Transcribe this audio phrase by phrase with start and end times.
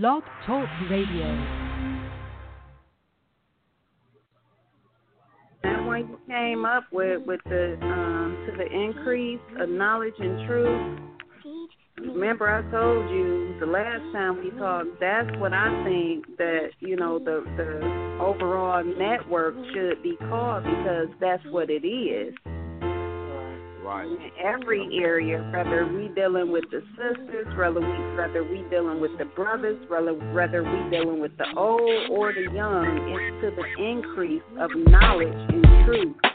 [0.00, 1.26] Blog Talk Radio.
[5.64, 10.48] And when you came up with with the um, to the increase of knowledge and
[10.48, 10.98] truth,
[11.98, 14.98] remember I told you the last time we talked.
[14.98, 21.08] That's what I think that you know the the overall network should be called because
[21.20, 22.32] that's what it is.
[23.92, 24.06] Right.
[24.06, 29.10] In every area, whether we dealing with the sisters, whether we whether we dealing with
[29.18, 33.84] the brothers, whether whether we dealing with the old or the young, it's to the
[33.84, 36.31] increase of knowledge and truth.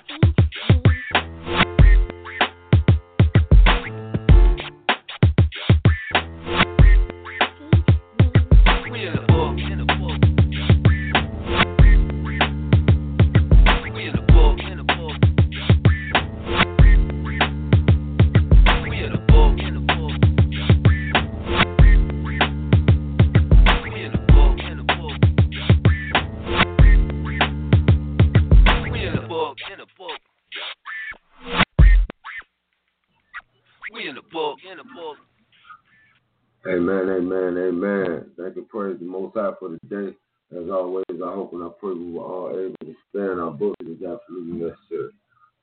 [36.78, 38.25] Amen, amen, amen.
[38.38, 40.16] Thank and praise the Most High for the day.
[40.56, 43.73] As always, I hope and I pray we were all able to stand our book.
[43.80, 45.09] It is absolutely necessary.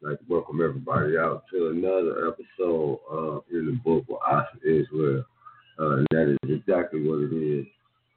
[0.02, 4.58] I'd like to welcome everybody out to another episode of in the book with A'sa
[4.64, 5.24] Israel.
[5.78, 7.66] Uh, and that is exactly what it is.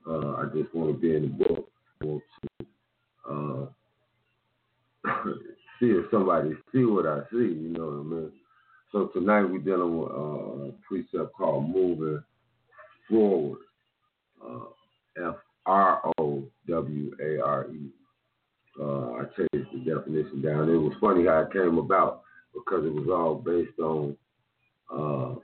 [0.09, 1.69] Uh, I just want to be in the book.
[2.01, 2.23] I want
[2.59, 3.69] to
[5.05, 5.23] uh,
[5.79, 8.31] see if somebody see what I see, you know what I mean?
[8.91, 12.23] So tonight we're dealing with uh, a precept called moving
[13.09, 13.59] forward.
[15.17, 17.89] F R O W A R E.
[18.79, 19.19] I F R O W A R E.
[19.19, 20.69] Uh, changed the definition down.
[20.69, 22.21] It was funny how it came about
[22.53, 24.15] because it was all based on.
[24.91, 25.39] Uh,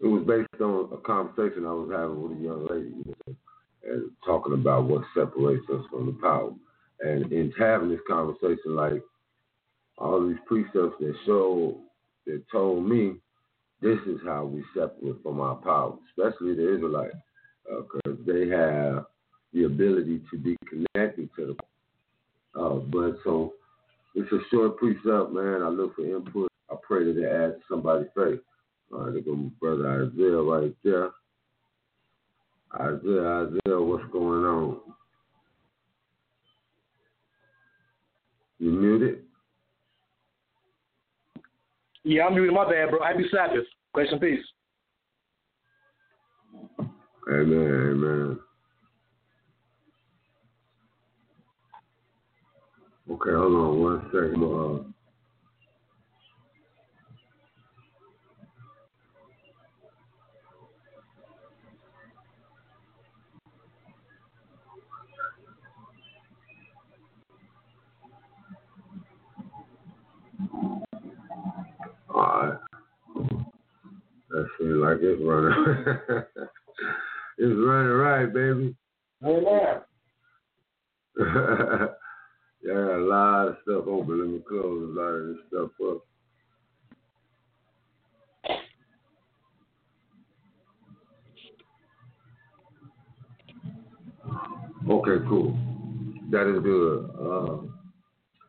[0.00, 3.34] it was based on a conversation I was having with a young lady, you know,
[3.84, 6.52] and talking about what separates us from the power.
[7.00, 9.02] And in having this conversation, like
[9.96, 11.80] all these precepts that showed,
[12.26, 13.14] that told me
[13.84, 17.16] this is how we separate from our power, especially the Israelites,
[17.66, 19.04] because uh, they have
[19.52, 22.58] the ability to be connected to the.
[22.58, 23.52] Uh, but so
[24.14, 25.62] it's a short precept, man.
[25.62, 26.50] I look for input.
[26.70, 28.40] I pray that it adds somebody's faith.
[28.94, 31.10] Uh, there go brother Isaiah right there.
[32.80, 34.80] Isaiah, Isaiah, what's going on?
[38.58, 39.24] You muted?
[42.04, 42.52] Yeah, I'm muted.
[42.54, 43.02] My bad, bro.
[43.02, 43.64] Happy Sabbath.
[43.92, 44.44] Grace and peace.
[47.30, 48.38] Amen, amen.
[53.10, 54.42] Okay, hold on one second.
[54.42, 54.93] Uh,
[72.14, 72.58] all right.
[74.30, 75.64] That seems like it's running.
[77.38, 78.76] it's running right, baby.
[79.24, 79.80] Amen.
[82.62, 84.18] yeah, a lot of stuff open.
[84.18, 86.06] Let me close a lot of this stuff up.
[94.90, 95.56] Okay, cool.
[96.30, 97.10] That is good.
[97.18, 97.73] Uh,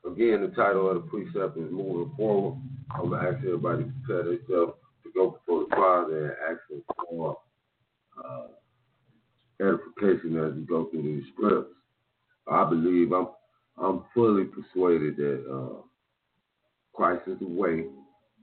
[0.08, 2.58] again, the title of the precept is Moving Forward.
[2.92, 4.74] I'm going to ask everybody to prepare themselves
[5.04, 7.38] to go before the Father and ask Him for
[8.24, 8.48] uh,
[9.60, 11.72] edification as we go through these scripts.
[12.48, 13.28] I believe I'm
[13.78, 15.82] I'm fully persuaded that uh,
[16.94, 17.86] Christ is the way.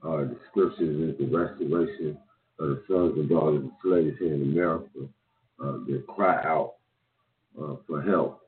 [0.03, 2.17] Uh, the scriptures is the restoration
[2.59, 5.07] of the sons and daughters of slaves here in America
[5.63, 6.75] uh, that cry out
[7.59, 8.41] uh, for help.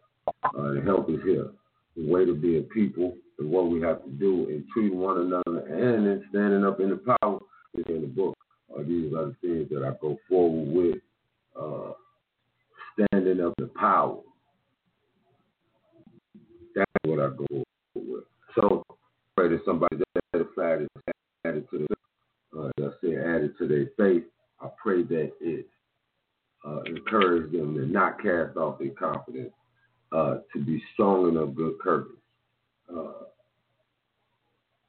[0.44, 1.50] Uh, the help is here.
[1.95, 5.19] The way to be a people and what we have to do in treating one
[5.19, 7.39] another and in standing up in the power
[7.73, 8.35] is in the book.
[8.73, 11.01] Uh, these are the things that I go forward with.
[11.59, 11.94] Uh,
[13.12, 14.18] standing up in power.
[16.75, 17.65] That's what I go forward
[17.95, 18.24] with.
[18.56, 18.83] So
[19.38, 20.06] pray that somebody that
[21.45, 21.95] added to the
[22.59, 24.24] uh, say added to their faith.
[24.62, 25.68] I pray that it
[26.65, 29.51] uh, encourage them to not cast off their confidence,
[30.12, 32.07] uh, to be strong and of good courage,
[32.96, 33.25] uh,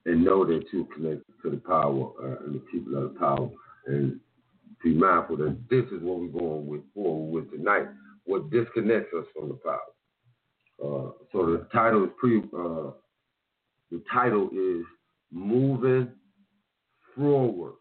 [0.04, 3.50] and know that you're connected to the power uh, and the people of the power,
[3.86, 4.20] and
[4.82, 7.86] be mindful that this is what we're going with forward with tonight.
[8.24, 9.80] What disconnects us from the power.
[10.82, 12.38] Uh, so the title is pre.
[12.38, 12.90] Uh,
[13.90, 14.84] the title is
[15.32, 16.10] moving
[17.14, 17.74] forward,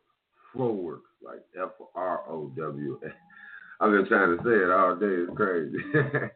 [0.54, 3.00] forward, like F R O W.
[3.81, 5.06] I've been trying to say it all day.
[5.08, 5.78] It's crazy.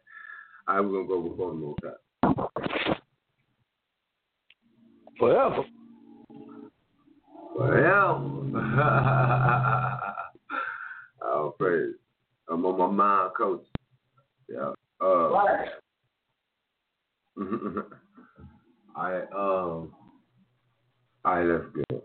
[0.75, 1.95] right, we're gonna go the most time.
[5.17, 5.63] Forever.
[7.55, 8.45] Well,
[11.21, 11.95] oh, praise.
[12.49, 13.65] I'm on my mind, coach.
[14.47, 14.73] Yeah.
[15.01, 15.45] Uh,
[18.95, 19.93] I um.
[21.25, 22.01] All right, let's go.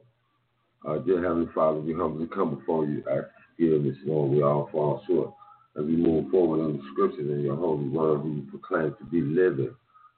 [0.87, 3.20] Uh, dear Heavenly Father, we humbly come before you, I
[3.56, 4.32] forgiveness, Lord.
[4.32, 5.32] We all fall short.
[5.79, 9.21] As we move forward in the scriptures and your holy word, we proclaim to be
[9.21, 9.75] living.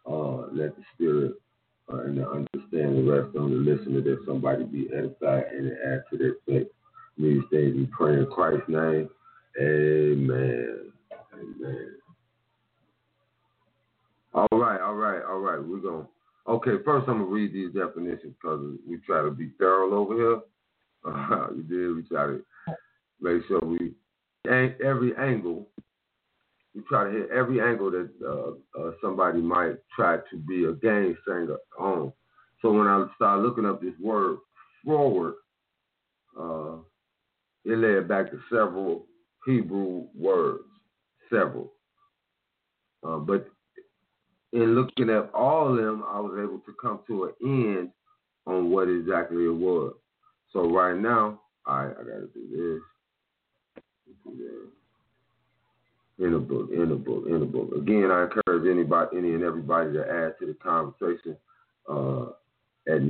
[0.06, 1.34] Uh, let the Spirit
[1.92, 6.18] uh, and the understanding rest on the listener that somebody be edified and add to
[6.18, 6.68] their faith.
[7.18, 9.08] These things we pray in Christ's name.
[9.58, 10.92] Amen.
[11.32, 11.96] Amen.
[14.34, 15.58] All right, all right, all right.
[15.58, 16.08] We're going to.
[16.48, 20.14] Okay, first I'm going to read these definitions because we try to be thorough over
[20.14, 20.40] here.
[21.06, 21.94] Uh, did.
[21.94, 22.42] We try to
[23.20, 23.92] make sure we,
[24.48, 25.68] every angle,
[26.74, 30.72] we try to hit every angle that uh, uh, somebody might try to be a
[30.72, 32.12] game singer on.
[32.62, 34.38] So when I started looking up this word
[34.84, 35.34] forward,
[36.38, 36.76] uh,
[37.64, 39.06] it led back to several
[39.46, 40.64] Hebrew words,
[41.30, 41.72] several.
[43.06, 43.48] Uh, but
[44.52, 47.90] in looking at all of them, I was able to come to an end
[48.46, 49.94] on what exactly it was.
[50.52, 52.95] So right now, I I gotta do this.
[54.26, 54.70] Do
[56.18, 57.72] in a book, in a book, in a book.
[57.76, 61.36] Again, I encourage anybody, any and everybody to add to the conversation
[61.88, 62.30] uh,
[62.88, 63.02] at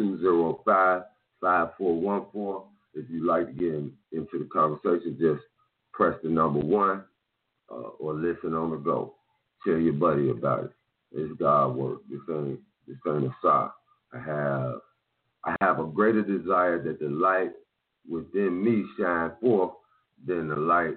[0.00, 2.64] 914-205-5414.
[2.94, 5.40] If you'd like to get in, into the conversation, just
[5.92, 7.04] press the number one
[7.70, 9.14] uh, or listen on the go.
[9.64, 10.72] Tell your buddy about it.
[11.12, 12.00] It's God work.
[12.10, 12.58] This ain't
[12.88, 13.76] this ain't a sock.
[14.12, 14.80] I have
[15.44, 17.52] I have a greater desire that the light
[18.08, 19.72] within me shine forth
[20.26, 20.96] then the light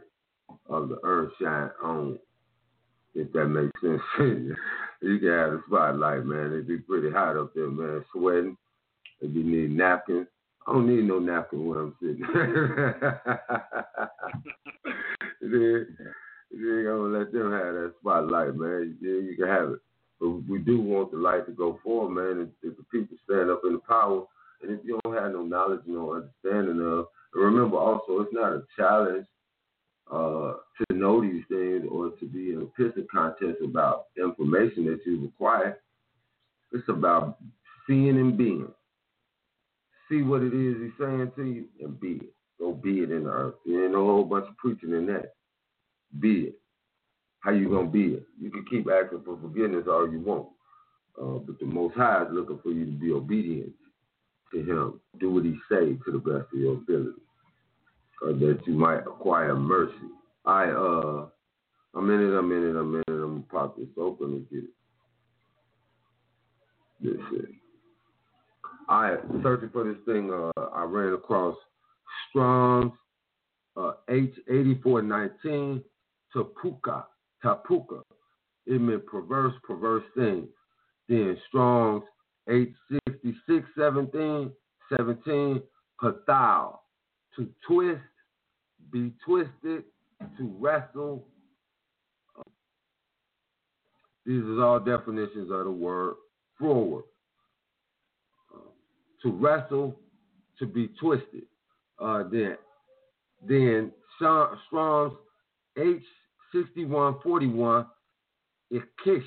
[0.67, 2.19] of the earth shine on.
[3.13, 4.01] If that makes sense.
[4.19, 6.47] you can have the spotlight, man.
[6.47, 8.03] It'd be pretty hot up there, man.
[8.11, 8.57] Sweating.
[9.21, 10.27] If you need napkins.
[10.67, 12.17] I don't need no napkin when I'm sitting.
[15.41, 15.85] you
[16.77, 18.97] ain't gonna let them have that spotlight, man.
[18.99, 19.79] Yeah, you can have it.
[20.19, 22.41] But we do want the light to go forward, man.
[22.41, 24.23] If, if the people stand up in the power,
[24.61, 28.63] and if you don't have no knowledge, no understanding of, remember also, it's not a
[28.77, 29.25] challenge
[30.11, 34.99] uh, to know these things or to be in a pissing contest about information that
[35.05, 35.79] you require.
[36.71, 37.37] It's about
[37.87, 38.67] seeing and being.
[40.09, 42.33] See what it is he's saying to you and be it.
[42.59, 43.55] Go be it in the earth.
[43.65, 45.33] There ain't a whole bunch of preaching in that.
[46.19, 46.59] Be it.
[47.39, 48.23] How you gonna be it?
[48.39, 50.47] You can keep asking for forgiveness all you want,
[51.21, 53.71] uh, but the Most High is looking for you to be obedient
[54.55, 54.99] to Him.
[55.19, 57.21] Do what He say to the best of your ability,
[58.23, 59.93] uh, that you might acquire mercy.
[60.45, 61.27] I uh,
[61.95, 62.37] I'm in it.
[62.37, 62.79] I'm in it.
[62.79, 64.69] I'm gonna pop this open and get it.
[67.01, 67.49] This it.
[68.87, 70.31] I searching for this thing.
[70.31, 71.55] Uh, I ran across
[72.29, 72.93] Strong's
[73.75, 75.83] uh, H8419
[76.35, 77.05] Tapuka.
[77.43, 78.01] Tapuka.
[78.67, 80.47] It meant perverse, perverse things.
[81.07, 82.03] Then Strong's
[82.47, 84.51] 866 17,
[84.95, 85.61] 17
[86.01, 86.81] Pathal.
[87.35, 87.99] To twist,
[88.91, 89.83] be twisted,
[90.37, 91.25] to wrestle.
[94.25, 96.15] These are all definitions of the word
[96.57, 97.03] forward.
[99.21, 99.99] to wrestle,
[100.59, 101.43] to be twisted.
[101.99, 102.57] Uh, then,
[103.47, 105.13] then Strong's
[105.77, 107.85] H6141,
[108.71, 109.23] Ikish,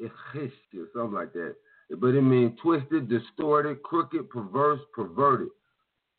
[0.00, 1.56] Ikish, or something like that.
[1.90, 5.48] But it means twisted, distorted, crooked, perverse, perverted.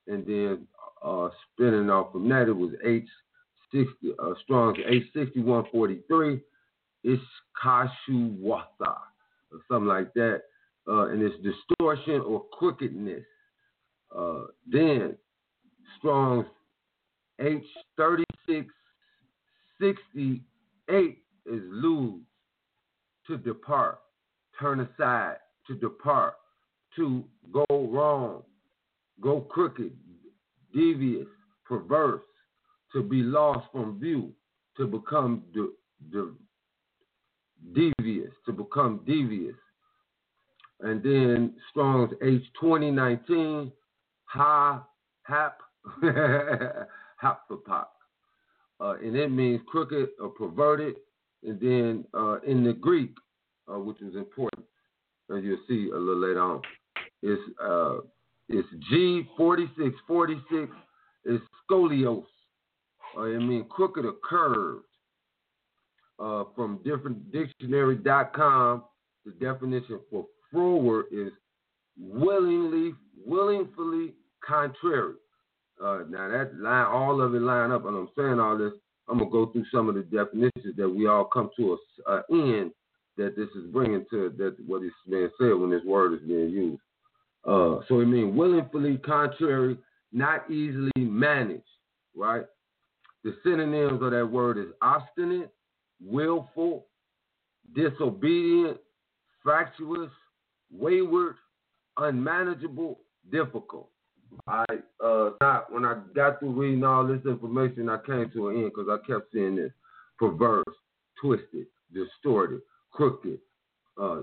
[0.07, 0.67] And then
[1.03, 3.85] uh, spinning off from that, it was H60,
[4.19, 6.41] uh, Strong's H6143,
[7.03, 7.21] it's
[7.63, 10.43] Kashuwasa, or something like that.
[10.87, 13.23] Uh, and it's distortion or crookedness.
[14.15, 15.15] Uh, then
[15.97, 16.45] Strong's
[17.41, 18.67] H36
[19.81, 22.21] 68 is lose,
[23.27, 23.99] to depart,
[24.59, 26.35] turn aside, to depart,
[26.95, 28.43] to go wrong,
[29.21, 29.91] go crooked,
[30.73, 31.27] devious,
[31.65, 32.21] perverse,
[32.93, 34.31] to be lost from view,
[34.77, 35.73] to become de-
[36.11, 36.33] de-
[37.73, 39.55] devious, to become devious.
[40.81, 43.71] And then Strong's H2019,
[44.25, 44.85] ha,
[45.23, 45.59] hap,
[47.23, 47.87] hapapop
[48.79, 50.95] uh, and it means crooked or perverted.
[51.43, 53.13] And then uh, in the Greek,
[53.71, 54.54] uh, which is important,
[55.35, 56.61] as you'll see a little later on,
[57.21, 57.97] it's uh,
[58.49, 60.71] it's G forty six forty six
[61.25, 61.39] is
[61.69, 62.25] scolios.
[63.17, 64.83] uh, it means crooked or curved.
[66.17, 68.83] Uh, from differentdictionary.com,
[69.25, 71.31] the definition for forward is
[71.99, 72.93] willingly,
[73.25, 74.13] willingly
[74.45, 75.15] contrary.
[75.83, 78.71] Uh, now that line, all of it line up, and I'm saying all this.
[79.09, 81.77] I'm gonna go through some of the definitions that we all come to
[82.07, 82.71] a, a end
[83.17, 86.49] that this is bringing to that what is being said when this word is being
[86.49, 86.81] used.
[87.45, 89.77] Uh, so it means willingly contrary,
[90.11, 91.63] not easily managed,
[92.15, 92.45] right?
[93.23, 95.51] The synonyms of that word is obstinate,
[96.03, 96.87] willful,
[97.75, 98.77] disobedient,
[99.43, 100.09] fractious,
[100.71, 101.35] wayward,
[101.97, 102.99] unmanageable,
[103.31, 103.89] difficult.
[104.47, 104.65] I
[105.03, 108.71] uh not when I got through reading all this information, I came to an end
[108.75, 109.71] because I kept seeing this
[110.19, 110.63] perverse,
[111.21, 112.61] twisted, distorted,
[112.95, 113.39] crooked,
[114.01, 114.21] uh,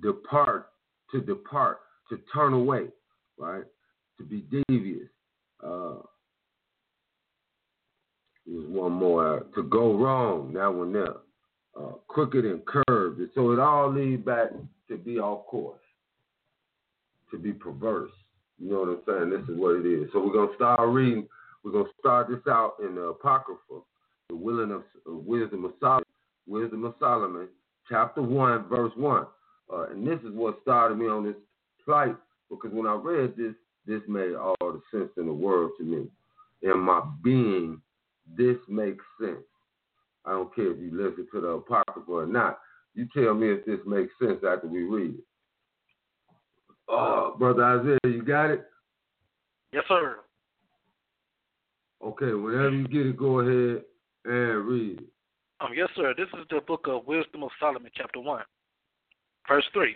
[0.00, 0.68] depart,
[1.10, 2.86] to depart, to turn away,
[3.36, 3.64] right?
[4.18, 5.08] To be devious.
[5.62, 5.96] Uh,
[8.46, 9.46] there's one more.
[9.54, 11.16] To go wrong, that one there.
[11.78, 13.20] Uh, crooked and curved.
[13.34, 14.50] So it all leads back
[14.88, 15.80] to be off course,
[17.30, 18.10] to be perverse.
[18.58, 19.30] You know what I'm saying?
[19.30, 20.08] This is what it is.
[20.12, 21.26] So we're gonna start reading.
[21.64, 23.80] We're gonna start this out in the Apocrypha,
[24.28, 26.04] the Willing of uh, Wisdom of Solomon,
[26.46, 27.48] Wisdom of Solomon,
[27.92, 29.26] chapter one, verse one.
[29.72, 31.36] Uh, and this is what started me on this
[31.84, 32.16] flight
[32.50, 33.54] because when I read this,
[33.86, 36.06] this made all the sense in the world to me.
[36.62, 37.80] In my being,
[38.36, 39.44] this makes sense.
[40.24, 42.60] I don't care if you listen to the Apocrypha or not.
[42.94, 45.24] You tell me if this makes sense after we read it.
[46.88, 48.64] Oh, Brother Isaiah, you got it?
[49.72, 50.18] Yes, sir.
[52.04, 53.82] Okay, whenever you get it, go ahead
[54.24, 55.11] and read it.
[55.62, 56.12] Um, yes, sir.
[56.16, 58.42] This is the book of Wisdom of Solomon, chapter 1,
[59.46, 59.94] verse 3.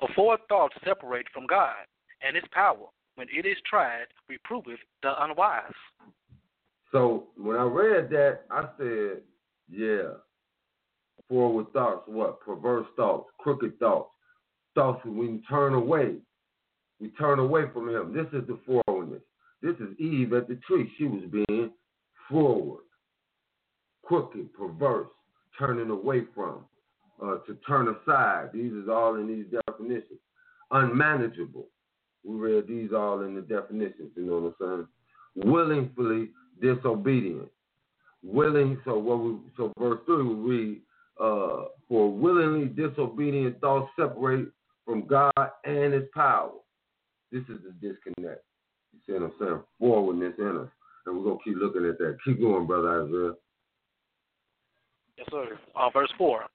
[0.00, 1.76] For four thoughts separate from God,
[2.26, 5.72] and his power, when it is tried, reproveth the unwise.
[6.90, 9.22] So when I read that, I said,
[9.70, 10.14] yeah,
[11.28, 12.40] forward thoughts, what?
[12.40, 14.10] Perverse thoughts, crooked thoughts,
[14.74, 16.16] thoughts when we turn away.
[17.00, 18.12] We turn away from him.
[18.12, 19.22] This is the forwardness.
[19.62, 20.90] This is Eve at the tree.
[20.98, 21.70] She was being
[22.28, 22.82] forward,
[24.06, 25.08] crooked, perverse,
[25.58, 26.64] turning away from,
[27.22, 28.50] uh, to turn aside.
[28.52, 30.20] These is all in these definitions.
[30.70, 31.66] Unmanageable.
[32.24, 34.86] We read these all in the definitions, you know what I'm
[35.36, 35.50] saying?
[35.52, 37.48] Willingly disobedient.
[38.22, 40.80] Willing, so what we so verse three we read,
[41.20, 44.48] uh, for willingly disobedient thoughts separate
[44.84, 45.32] from God
[45.64, 46.50] and his power.
[47.30, 48.42] This is the disconnect.
[48.92, 49.60] You see what I'm saying?
[49.78, 50.68] Forwardness in us.
[51.06, 52.18] And we're gonna keep looking at that.
[52.24, 53.34] Keep going, brother Isaiah.
[55.16, 55.58] Yes, sir.
[55.74, 56.46] Uh, verse 4.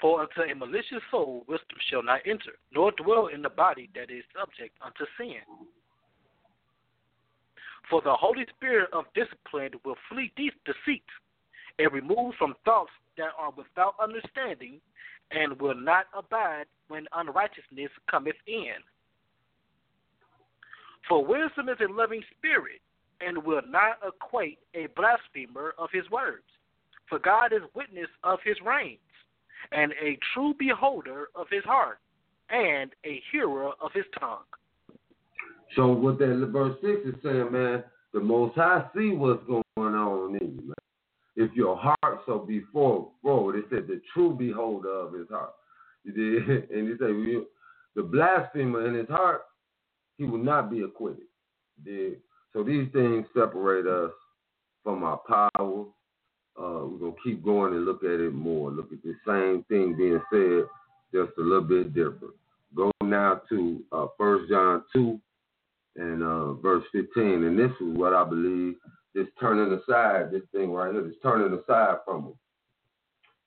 [0.00, 4.10] For unto a malicious soul wisdom shall not enter, nor dwell in the body that
[4.10, 5.42] is subject unto sin.
[7.90, 11.04] For the Holy Spirit of discipline will flee deceit,
[11.78, 14.80] and remove from thoughts that are without understanding,
[15.30, 18.74] and will not abide when unrighteousness cometh in.
[21.08, 22.80] For wisdom is a loving spirit,
[23.20, 26.44] and will not acquaint a blasphemer of his words.
[27.08, 28.98] For God is witness of his reins,
[29.72, 31.98] and a true beholder of his heart,
[32.50, 34.44] and a hearer of his tongue.
[35.76, 40.36] So what that verse six is saying, man, the Most High see what's going on
[40.40, 40.74] in you, man.
[41.36, 45.52] If your heart so be forward, it said the true beholder of his heart.
[46.06, 47.14] And he said
[47.94, 49.42] the blasphemer in his heart,
[50.16, 51.26] he will not be acquitted.
[52.52, 54.10] So these things separate us
[54.82, 55.84] from our power.
[56.60, 58.70] Uh, we're gonna keep going and look at it more.
[58.70, 60.64] Look at the same thing being said,
[61.12, 62.34] just a little bit different.
[62.74, 65.20] Go now to uh, First John two
[65.96, 67.44] and uh, verse 15.
[67.44, 68.76] And this is what I believe
[69.14, 72.34] this turning aside, this thing right here, this turning aside from them.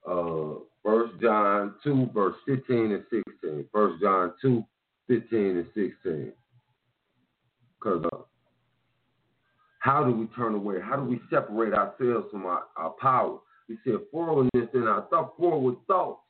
[0.08, 3.65] Uh, First John 2, verse 15 and 16.
[3.72, 4.65] First John 2,
[5.08, 6.34] 15 and 16.
[7.80, 8.18] Because uh,
[9.81, 10.75] how do we turn away?
[10.81, 13.39] How do we separate ourselves from our, our power?
[13.67, 16.21] We said forwardness in our thought, forward thoughts.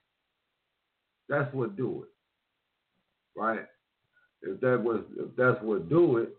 [1.29, 3.39] That's what do it.
[3.39, 3.65] Right?
[4.41, 6.35] if that was if that's what do it,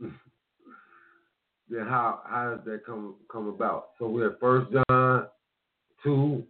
[1.68, 3.90] then how how does that come come about?
[3.98, 5.26] So we're at First John
[6.02, 6.44] two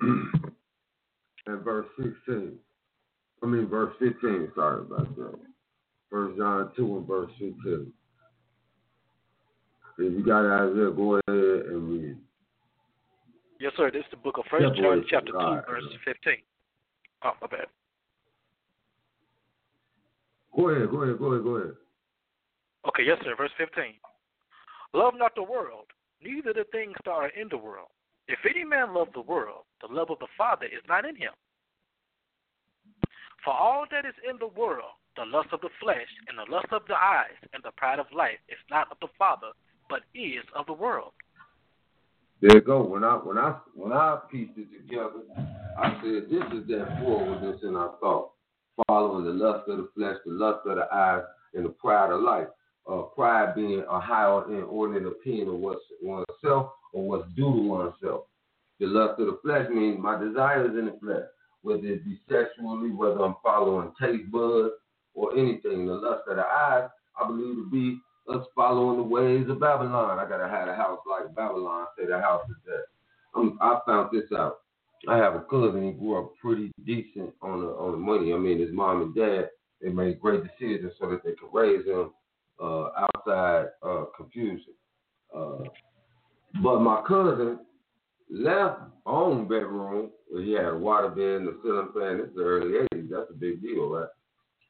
[0.00, 2.56] and verse sixteen.
[3.42, 4.50] I mean verse fifteen.
[4.54, 5.38] Sorry about that.
[6.10, 7.92] First John two and verse fifteen.
[9.98, 12.16] If you got Isaiah, go ahead and read.
[13.60, 13.90] Yes, sir.
[13.90, 16.38] This is the book of First John, chapter two, verse fifteen.
[17.24, 17.66] Oh, my bad.
[20.54, 21.74] Go ahead, go ahead, go ahead, go ahead.
[22.88, 23.34] Okay, yes, sir.
[23.36, 23.84] Verse 15.
[24.94, 25.86] Love not the world,
[26.22, 27.88] neither the things that are in the world.
[28.28, 31.32] If any man love the world, the love of the Father is not in him.
[33.44, 36.68] For all that is in the world, the lust of the flesh, and the lust
[36.70, 39.48] of the eyes, and the pride of life, is not of the Father,
[39.90, 41.12] but is of the world.
[42.40, 42.84] There you go.
[42.84, 45.26] When I when I when I pieced it together,
[45.76, 48.30] I said this is that forwardness in our thought,
[48.86, 52.22] following the lust of the flesh, the lust of the eyes, and the pride of
[52.22, 52.46] life.
[52.88, 58.22] Uh, pride being a higher inordinate opinion of what's oneself or what's due to oneself.
[58.78, 61.26] The lust of the flesh means my desires in the flesh,
[61.60, 64.72] whether it be sexually, whether I'm following taste buds
[65.14, 65.86] or anything.
[65.86, 66.88] The lust of the eyes,
[67.20, 68.00] I believe to be
[68.32, 70.18] us following the ways of Babylon.
[70.18, 71.86] I gotta have a house like Babylon.
[71.98, 72.84] Say the house is that.
[73.34, 74.58] I'm, I found this out.
[75.08, 75.84] I have a cousin.
[75.84, 78.32] He grew up pretty decent on the on the money.
[78.32, 79.50] I mean, his mom and dad
[79.80, 82.10] they made great decisions so that they could raise him
[82.60, 84.74] uh, outside uh, confusion.
[85.34, 85.64] Uh,
[86.62, 87.60] but my cousin
[88.30, 92.20] left own bedroom where he had a water bed and a ceiling fan.
[92.20, 93.10] It's the early 80s.
[93.10, 94.08] That's a big deal, right?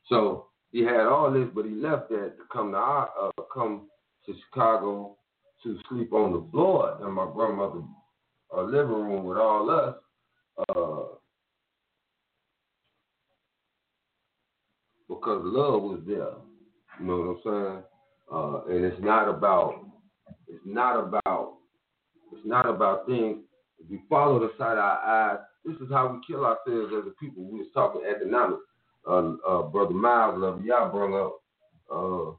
[0.09, 3.88] So he had all this, but he left that to come to our, uh, come
[4.27, 5.17] to Chicago
[5.62, 7.83] to sleep on the floor in my grandmother's
[8.57, 9.95] uh, living room with all us.
[10.69, 11.15] Uh,
[15.09, 16.35] because love was there.
[17.00, 17.83] You know what I'm saying?
[18.31, 19.87] Uh, and it's not about
[20.49, 21.55] it's not about
[22.33, 23.38] it's not about things.
[23.79, 27.07] If you follow the side of our eyes, this is how we kill ourselves as
[27.07, 27.45] a people.
[27.50, 28.62] We was talking economics.
[29.09, 31.41] Uh, uh, Brother Miles, love y'all brought up
[31.91, 32.37] uh,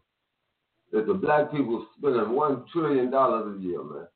[0.91, 4.07] that the black people spending one trillion dollars a year, man,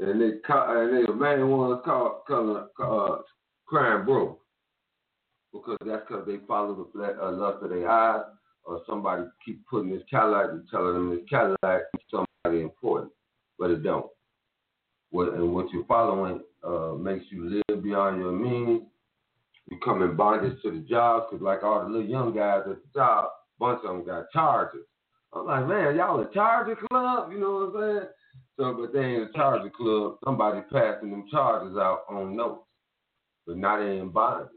[0.00, 3.22] and they ca- and they man main ones call, call, uh,
[3.66, 4.40] crying broke
[5.52, 8.24] because that's because they follow the flat, uh, lust of their eyes,
[8.64, 13.12] or somebody keep putting this Cadillac and telling them this Cadillac is somebody important,
[13.58, 14.06] but it don't.
[15.10, 18.82] What and what you're following uh, makes you live beyond your means.
[19.70, 22.76] You come in bondage to the jobs, because like all the little young guys at
[22.76, 23.28] the job,
[23.58, 24.84] bunch of them got charges.
[25.32, 28.08] I'm like, man, y'all a charger club, you know what I'm saying?
[28.56, 30.16] So, but they ain't a charger club.
[30.24, 32.64] Somebody passing them charges out on notes,
[33.46, 34.48] but not in bondage.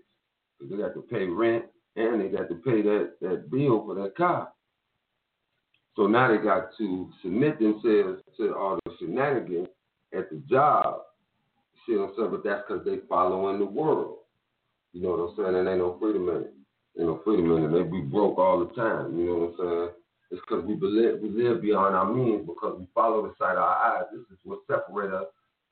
[0.58, 3.95] Because they got to pay rent and they got to pay that, that bill for
[3.95, 4.50] that car.
[5.97, 9.67] So now they got to submit themselves to all the shenanigans
[10.17, 11.02] at the job.
[11.86, 12.32] See what I'm saying?
[12.32, 14.19] But that's because they following the world.
[14.93, 15.56] You know what I'm saying?
[15.56, 16.54] And ain't no freedom in it.
[16.99, 17.71] Ain't no freedom in it.
[17.71, 19.17] They be broke all the time.
[19.17, 19.89] You know what I'm saying?
[20.32, 23.63] It's because we believe, we live beyond our means because we follow the sight of
[23.63, 24.06] our eyes.
[24.12, 25.25] This is what separates us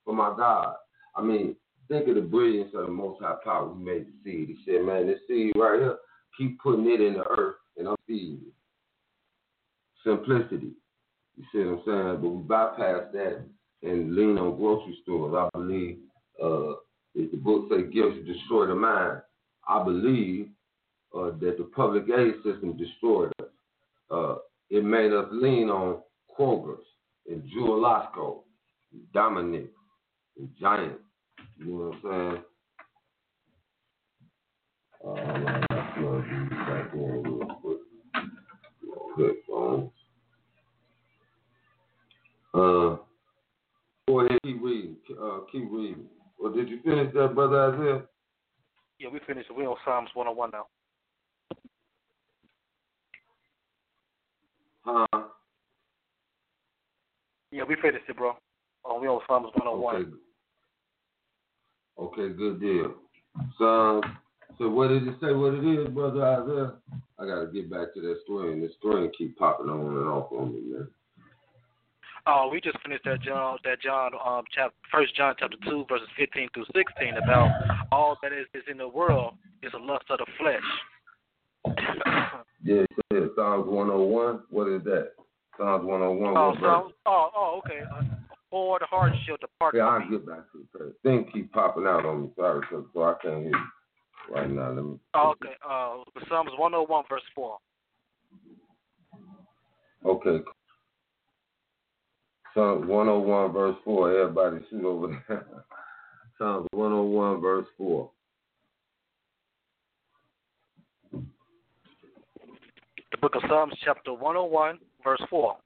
[0.03, 0.75] from our God.
[1.15, 1.55] I mean,
[1.89, 4.47] Think of the brilliance of the Most High Power who made the seed.
[4.49, 5.97] He said, man, this seed right here,
[6.37, 8.51] keep putting it in the earth and I'm feeding you.
[10.05, 10.73] Simplicity.
[11.35, 12.21] You see what I'm saying?
[12.21, 13.43] But we bypass that
[13.81, 15.33] and lean on grocery stores.
[15.35, 15.97] I believe
[16.41, 16.73] uh,
[17.15, 19.21] if the book say gifts destroy the mind,
[19.67, 20.49] I believe
[21.15, 23.47] uh, that the public aid system destroyed us.
[24.11, 24.35] Uh,
[24.69, 26.01] it made us lean on
[26.37, 26.85] Kroger's
[27.29, 27.81] and Jewel
[29.13, 29.71] Dominick,
[30.37, 30.99] and Giant
[31.59, 32.43] you know what I'm saying?
[39.17, 39.35] Good.
[42.53, 42.97] Uh,
[44.07, 44.95] go ahead, keep reading.
[45.21, 46.05] Uh, keep reading.
[46.39, 48.01] Well, did you finish that, brother Isaiah?
[48.97, 49.49] Yeah, we finished.
[49.55, 50.65] We're on Psalms 101 now.
[54.85, 55.23] Huh?
[57.51, 58.33] Yeah, we finished it, bro.
[58.85, 59.95] Oh, we on Psalms 101.
[59.95, 60.09] Okay.
[61.99, 62.93] Okay, good deal.
[63.57, 64.01] So,
[64.57, 65.33] so what did it say?
[65.33, 66.73] What it is, brother Isaiah?
[67.19, 68.61] I got to get back to that screen.
[68.61, 70.87] The screen keep popping on and off on me, man.
[72.27, 76.07] Oh, we just finished that John, that John, um, chapter, First John chapter two, verses
[76.17, 77.49] fifteen through sixteen, about
[77.91, 81.75] all that is, is in the world is a lust of the flesh.
[82.63, 84.39] yeah, it said Psalms one hundred oh one.
[84.49, 85.11] What is that?
[85.57, 86.37] Psalms one hundred oh one.
[86.37, 87.81] Oh, Psalms, oh, oh, okay.
[87.93, 88.03] Uh,
[88.51, 92.05] or the heart shall depart yeah, I'll get back to the thing keep popping out
[92.05, 92.29] on me.
[92.35, 94.71] Sorry, so I can't hear you right now.
[94.71, 94.99] Let me.
[95.13, 95.53] Oh, okay.
[95.63, 97.57] Uh, Psalms 101 verse four.
[100.05, 100.43] Okay.
[102.53, 104.21] Psalms 101 verse four.
[104.21, 105.45] Everybody shoot over there.
[106.37, 108.11] Psalms 101 verse four.
[113.11, 115.57] The book of Psalms, chapter 101, verse 4.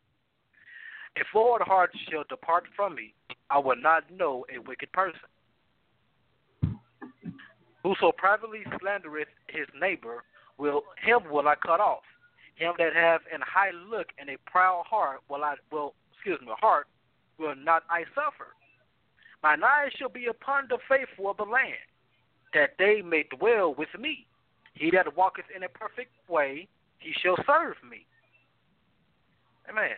[1.15, 3.13] If Lord heart shall depart from me,
[3.52, 5.19] I will not know a wicked person.
[7.84, 10.24] Whoso privately slandereth his neighbor,
[10.58, 12.02] will him will I cut off.
[12.56, 15.93] Him that have an high look and a proud heart will I will
[16.24, 16.88] excuse me heart
[17.38, 18.56] will not I suffer.
[19.42, 21.74] Mine eyes shall be upon the faithful of the land,
[22.54, 24.26] that they may dwell with me.
[24.74, 26.68] He that walketh in a perfect way,
[27.00, 28.06] he shall serve me.
[29.70, 29.98] Amen.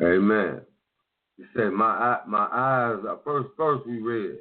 [0.00, 0.60] Amen.
[1.36, 4.38] He said, "My my eyes." First, first we read,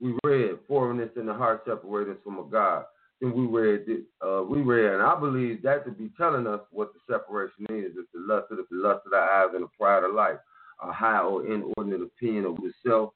[0.00, 2.86] we read foreignness in the heart separate us from a God.
[3.20, 3.86] Then we read,
[4.20, 7.92] uh, we read, and I believe that to be telling us what the separation is:
[7.96, 10.36] it's the lust of the, the lust of the eyes and the pride of life,
[10.82, 13.14] a high or inordinate opinion of yourself,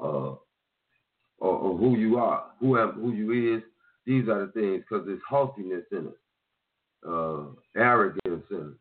[0.00, 0.34] uh,
[1.38, 3.62] or, or, who you are, who am, who you is.
[4.06, 7.44] These are the things because there's haughtiness in us, uh,
[7.76, 8.78] arrogance in us,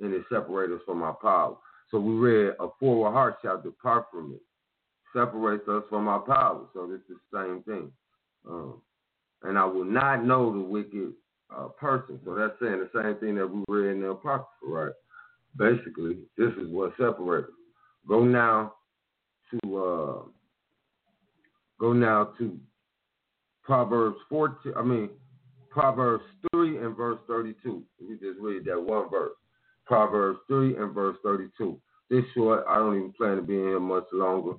[0.00, 1.56] and it separates us from our power.
[1.90, 4.42] So we read, a forward heart shall depart from it,
[5.12, 6.66] separates us from our power.
[6.72, 7.92] So this is the same thing.
[8.48, 8.82] Um,
[9.42, 11.12] and I will not know the wicked
[11.54, 12.20] uh, person.
[12.24, 14.92] So that's saying the same thing that we read in the Apocrypha, right?
[15.56, 17.48] Basically, this is what separates.
[18.06, 18.74] Go now
[19.50, 20.22] to uh,
[21.78, 22.58] go now to
[23.62, 24.72] Proverbs 14.
[24.76, 25.10] I mean
[25.70, 27.82] Proverbs 3 and verse 32.
[28.00, 29.32] We just read that one verse.
[29.86, 31.78] Proverbs 3 and verse 32.
[32.10, 34.54] This short, I don't even plan to be in here much longer.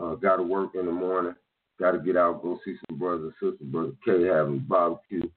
[0.00, 1.34] Uh, Got to work in the morning.
[1.78, 3.68] Got to get out, go see some brothers and sisters.
[3.68, 5.28] Brother K having barbecue.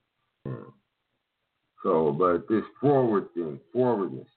[1.84, 4.28] So, but this forward thing, forwardness,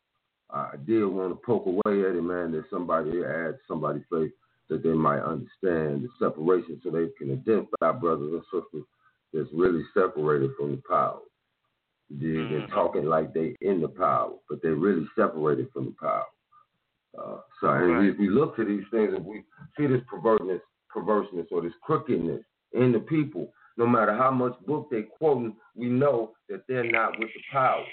[0.51, 2.53] I did want to poke away at it, man.
[2.53, 4.33] That somebody adds somebody faith
[4.69, 8.85] that they might understand the separation, so they can identify brothers and sisters
[9.33, 11.21] that's really separated from the power.
[12.11, 12.73] They're mm-hmm.
[12.73, 16.27] talking like they in the power, but they're really separated from the power.
[17.19, 18.09] Uh, so right.
[18.09, 19.43] if we look to these things, if we
[19.77, 20.61] see this perverseness,
[20.93, 25.87] perverseness or this crookedness in the people, no matter how much book they quoting, we
[25.87, 27.85] know that they're not with the power.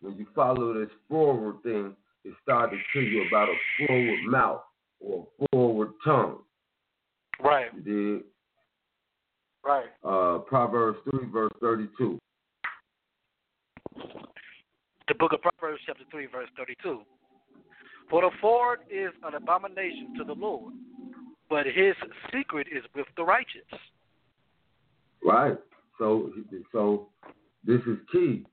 [0.00, 4.62] When you follow this forward thing, it starts to tell you about a forward mouth
[5.00, 6.38] or a forward tongue.
[7.40, 7.66] Right.
[7.74, 8.24] You did.
[9.64, 9.86] Right.
[10.04, 12.18] Uh, Proverbs 3, verse 32.
[15.08, 17.02] The book of Proverbs, chapter 3, verse 32.
[18.10, 20.74] For the forward is an abomination to the Lord,
[21.52, 21.94] but his
[22.34, 23.60] secret is with the righteous.
[25.22, 25.58] Right.
[25.98, 26.30] So,
[26.72, 27.08] so
[27.62, 28.46] this is key.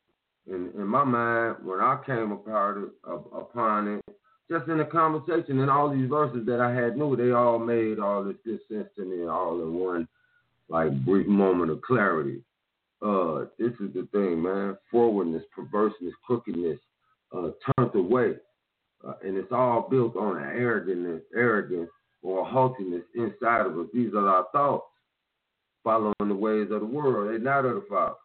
[0.47, 4.15] In, in my mind, when I came upon it, upon it,
[4.51, 7.99] just in the conversation and all these verses that I had knew, they all made
[7.99, 10.05] all this good sense to me all in one
[10.67, 12.41] like brief moment of clarity.
[13.01, 14.75] Uh, this is the thing, man.
[14.91, 16.79] Forwardness, perverseness, crookedness,
[17.33, 18.33] uh, turned away.
[19.07, 21.89] Uh, and it's all built on arrogance, arrogance
[22.21, 23.87] or haughtiness inside of us.
[23.93, 24.85] These are our thoughts,
[25.83, 27.29] following the ways of the world.
[27.29, 28.15] They're not of the Father.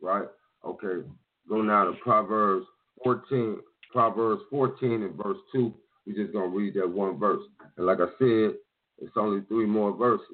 [0.00, 0.28] Right?
[0.64, 1.06] Okay.
[1.48, 2.66] Go now to Proverbs
[3.04, 3.58] 14,
[3.92, 5.72] Proverbs 14 and verse 2.
[6.06, 7.42] We're just going to read that one verse.
[7.76, 8.54] And like I said,
[8.98, 10.26] it's only three more verses.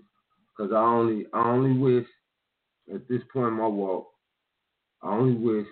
[0.56, 2.06] Because I only, I only wish
[2.92, 4.08] at this point in my walk,
[5.02, 5.66] I only wish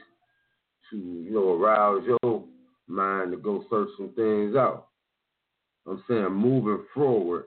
[0.90, 2.44] to, you know, arouse your
[2.86, 4.88] mind to go search some things out.
[5.86, 7.44] I'm saying moving forward,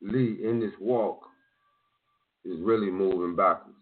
[0.00, 1.22] Lee, in this walk,
[2.44, 3.76] is really moving backwards.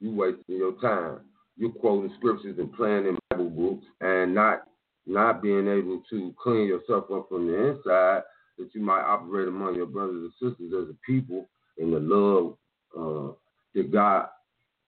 [0.00, 1.20] You wasting your time.
[1.56, 4.62] You're quoting scriptures and playing in Bible groups and not
[5.06, 8.22] not being able to clean yourself up from the inside
[8.58, 12.56] that you might operate among your brothers and sisters as a people in the love
[12.96, 13.32] uh,
[13.74, 14.26] that God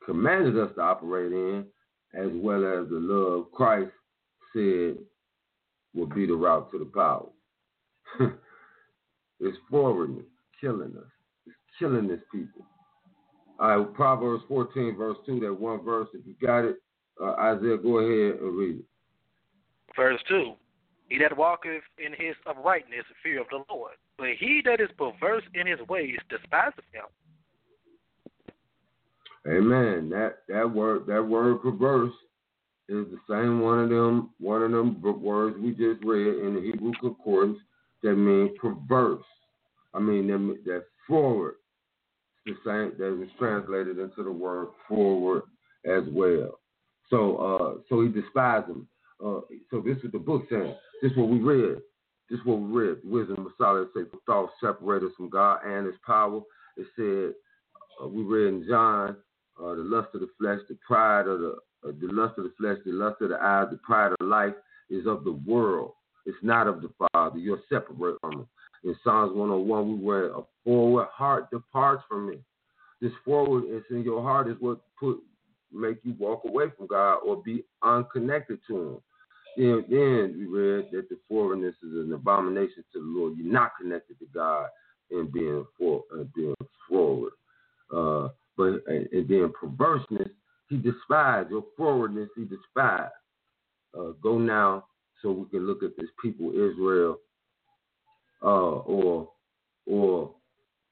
[0.05, 1.65] commanded us to operate in,
[2.15, 3.91] as well as the love Christ
[4.53, 4.97] said
[5.95, 7.27] will be the route to the power.
[9.41, 10.25] it's forwardness,
[10.61, 11.11] killing us.
[11.47, 12.67] It's killing this people.
[13.59, 16.09] All right, Proverbs 14, verse 2, that one verse.
[16.15, 16.77] If you got it,
[17.23, 18.85] uh, Isaiah, go ahead and read it.
[19.95, 20.55] Verse 2
[21.09, 23.95] He that walketh in his uprightness, fear of the Lord.
[24.17, 27.05] But he that is perverse in his ways despiseth him.
[29.47, 30.11] Amen.
[30.11, 32.13] That that word that word perverse
[32.89, 36.61] is the same one of them one of them words we just read in the
[36.61, 37.59] Hebrew concordance
[38.03, 39.25] that means perverse.
[39.95, 41.55] I mean that that forward.
[42.47, 45.43] The same that was translated into the word forward
[45.85, 46.61] as well.
[47.09, 48.89] So uh so he despised him.
[49.25, 50.75] Uh, so this is the book saying.
[51.03, 51.79] This is what we read.
[52.31, 52.99] This is what we read.
[53.05, 56.41] Wisdom of solid say thoughts separate us from God and his power.
[56.77, 57.35] It said
[58.03, 59.17] uh, we read in John
[59.63, 62.53] uh, the lust of the flesh, the pride of the uh, the lust of the
[62.59, 64.55] flesh, the lust of the eyes, the pride of life
[64.89, 65.93] is of the world.
[66.27, 67.39] It's not of the Father.
[67.39, 68.89] You're separate from it.
[68.89, 72.39] In Psalms 101, we read, a forward heart departs from me.
[73.01, 75.21] This forward is in your heart is what put
[75.73, 78.97] make you walk away from God or be unconnected to Him.
[79.57, 83.35] Then, then we read that the forwardness is an abomination to the Lord.
[83.37, 84.69] You're not connected to God
[85.11, 86.55] and being for and being
[86.89, 87.33] forward.
[87.95, 90.29] Uh, but and, and then perverseness,
[90.69, 92.29] he despised your forwardness.
[92.37, 93.13] He despised.
[93.99, 94.85] Uh, go now,
[95.23, 97.19] so we can look at this people Israel,
[98.43, 99.29] uh, or
[99.87, 100.35] or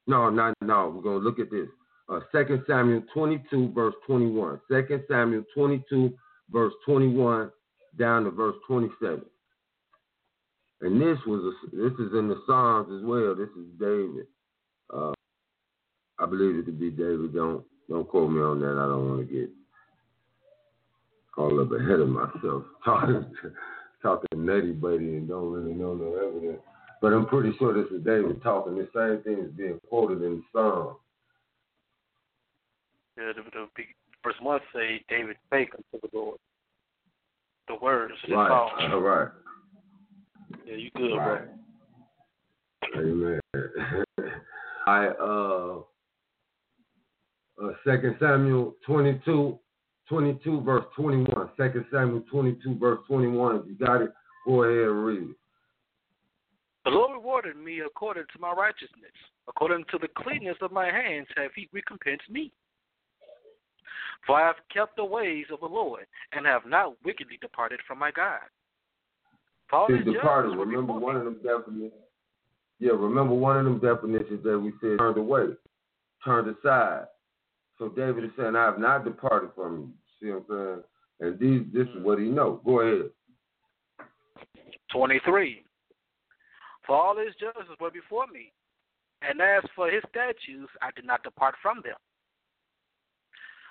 [0.07, 0.93] no, not no.
[0.95, 1.67] We're gonna look at this.
[2.09, 4.59] Uh, 2 Samuel 22, verse 21.
[4.67, 6.11] 2 Samuel 22,
[6.51, 7.51] verse 21
[7.99, 9.21] down to verse 27.
[10.81, 13.35] And this was a, this is in the Psalms as well.
[13.35, 14.27] This is David.
[14.93, 15.13] Uh,
[16.19, 17.33] I believe it to be David.
[17.33, 18.77] Don't don't quote me on that.
[18.77, 19.49] I don't want to get
[21.37, 23.25] all up ahead of myself talking
[24.01, 26.61] talking nutty buddy and don't really know no evidence.
[27.01, 28.75] But I'm pretty sure this is David talking.
[28.75, 30.95] The same thing is being quoted in the Psalm.
[33.17, 33.83] Yeah, the, the,
[34.23, 36.37] verse one say David spake unto the Lord.
[37.67, 38.13] The words.
[38.29, 38.51] Right.
[38.51, 38.71] All.
[38.91, 39.29] All right.
[40.65, 41.41] Yeah, you good, Right.
[42.93, 43.01] bro.
[43.01, 43.39] Amen.
[44.87, 45.79] I uh
[47.61, 49.59] uh Second Samuel 22,
[50.09, 51.49] 22 verse 21.
[51.55, 53.55] Second Samuel 22 verse 21.
[53.57, 54.11] If you got it,
[54.45, 55.35] go ahead and read it.
[56.85, 59.13] The Lord rewarded me according to my righteousness.
[59.47, 62.51] According to the cleanness of my hands have he recompensed me.
[64.25, 67.99] For I have kept the ways of the Lord, and have not wickedly departed from
[67.99, 68.41] my God.
[69.87, 70.57] His his departed.
[70.57, 71.93] Remember one of them definitions.
[72.79, 75.47] Yeah, remember one of them definitions that we said turned away,
[76.25, 77.05] turned aside.
[77.79, 79.93] So David is saying, I have not departed from you.
[80.19, 80.83] See what I'm saying?
[81.21, 82.59] And these this is what he knows.
[82.65, 83.09] Go ahead.
[84.91, 85.63] 23.
[86.85, 88.51] For all his judgments were before me,
[89.21, 91.95] and as for his statutes, I did not depart from them.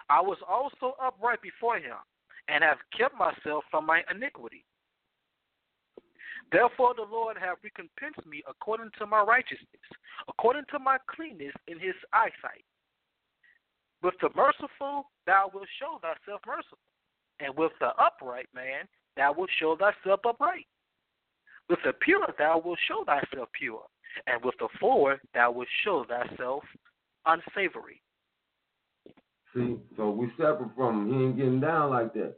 [0.08, 1.96] I was also upright before him,
[2.48, 4.64] and have kept myself from my iniquity.
[6.50, 9.88] Therefore the Lord hath recompensed me according to my righteousness,
[10.28, 12.64] according to my cleanness in his eyesight.
[14.02, 16.78] With the merciful thou wilt show thyself merciful,
[17.40, 20.66] and with the upright man thou wilt show thyself upright.
[21.68, 23.82] With the pure thou wilt show thyself pure,
[24.26, 26.62] and with the forward thou wilt show thyself
[27.26, 28.00] unsavory.
[29.54, 31.12] See, so we separate from him.
[31.12, 32.34] He ain't getting down like that.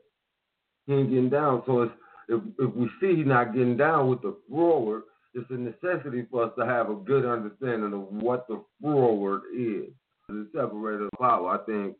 [0.86, 1.62] He ain't getting down.
[1.66, 1.92] So it's,
[2.28, 5.02] if if we see he's not getting down with the forward,
[5.34, 9.90] it's a necessity for us to have a good understanding of what the forward is.
[10.30, 11.96] The separator of power, I think,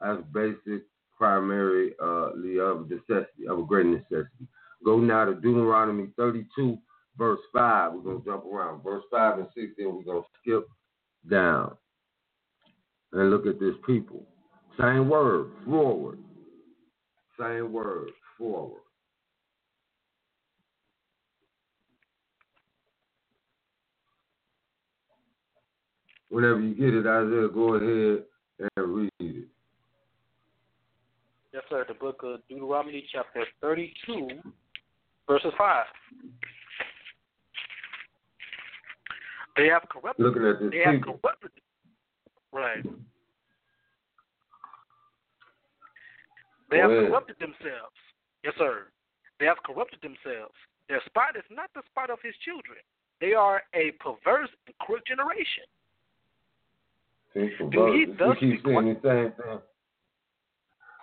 [0.00, 0.82] that's basic,
[1.16, 4.48] primary, uh, of necessity, of a great necessity.
[4.84, 6.76] Go now to Deuteronomy 32,
[7.16, 7.92] verse 5.
[7.92, 8.82] We're going to jump around.
[8.82, 10.66] Verse 5 and 6, then we're going to skip
[11.30, 11.76] down
[13.12, 14.26] and look at this people.
[14.78, 16.18] Same word, forward.
[17.38, 18.82] Same word, forward.
[26.34, 28.24] Whenever you get it, Isaiah, go ahead
[28.58, 29.44] and read it.
[31.52, 31.84] Yes, sir.
[31.86, 34.40] The book of Deuteronomy, chapter 32,
[35.28, 35.84] verses 5.
[39.56, 40.26] They have corrupted.
[40.26, 41.20] Looking at this They have people.
[41.22, 41.50] corrupted.
[42.52, 42.84] Right.
[46.68, 47.94] They have corrupted themselves.
[48.42, 48.88] Yes, sir.
[49.38, 50.54] They have corrupted themselves.
[50.88, 52.78] Their spot is not the spot of his children.
[53.20, 55.70] They are a perverse and crooked generation.
[57.34, 59.60] See, for Do ye brothers, thus we keep saying the same thing.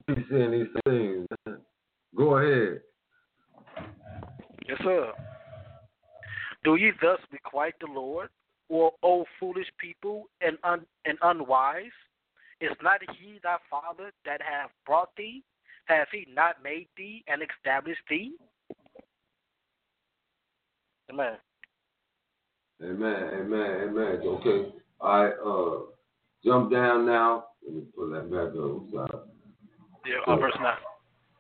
[0.08, 1.60] We keep saying these things.
[2.16, 2.82] Go ahead.
[4.68, 5.12] Yes, sir.
[6.64, 8.30] Do ye thus requite the Lord,
[8.70, 11.92] or O foolish people and un, and unwise?
[12.62, 15.44] Is not he thy father that hath brought thee?
[15.86, 18.34] Hath he not made thee and established thee?
[21.12, 21.38] Amen.
[22.84, 24.22] Amen, amen, amen.
[24.24, 24.72] Okay.
[25.02, 25.80] Right, uh,
[26.44, 27.46] jump down now.
[27.66, 29.10] Let me pull that back up.
[29.10, 29.24] Sorry.
[30.06, 30.76] Yeah, uh, verse nine.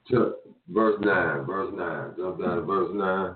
[0.09, 0.33] To
[0.69, 2.13] verse 9, verse 9.
[2.17, 3.35] Jump down to verse 9.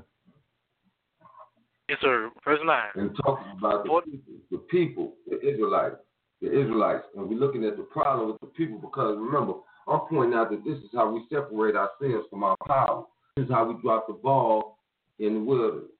[1.89, 2.31] Yes, sir.
[2.43, 2.89] Verse nine.
[2.95, 5.97] and talking about the people, the people, the Israelites,
[6.41, 9.53] the Israelites, and we're looking at the problem with the people because remember,
[9.87, 13.05] I'm pointing out that this is how we separate ourselves from our power.
[13.35, 14.79] This is how we drop the ball
[15.19, 15.91] in the wilderness.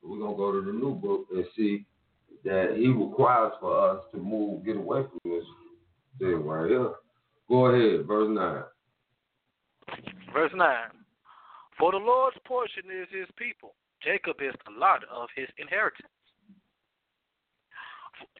[0.00, 1.84] We're gonna go to the new book and see
[2.46, 5.44] that He requires for us to move, get away from this
[6.18, 6.92] thing right here.
[7.48, 8.62] Go ahead, verse nine.
[10.32, 10.68] Verse 9.
[11.78, 13.74] For the Lord's portion is his people.
[14.02, 16.08] Jacob is the lot of his inheritance.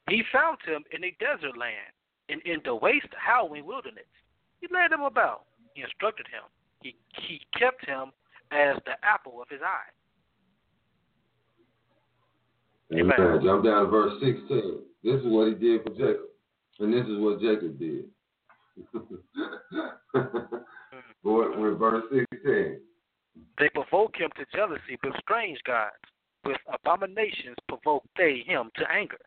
[0.09, 1.93] He found him in a desert land
[2.29, 4.09] and in the waste howling wilderness.
[4.61, 5.45] He led him about.
[5.75, 6.45] He instructed him.
[6.83, 8.13] He he kept him
[8.53, 9.91] as the apple of his eye.
[12.93, 13.13] Amen.
[13.19, 13.41] Amen.
[13.43, 14.81] Jump down to verse 16.
[15.03, 16.27] This is what he did for Jacob.
[16.79, 18.05] And this is what Jacob did.
[21.25, 22.81] with verse 16.
[23.59, 25.95] They provoke him to jealousy with strange gods.
[26.45, 29.19] With abominations provoke they him to anger.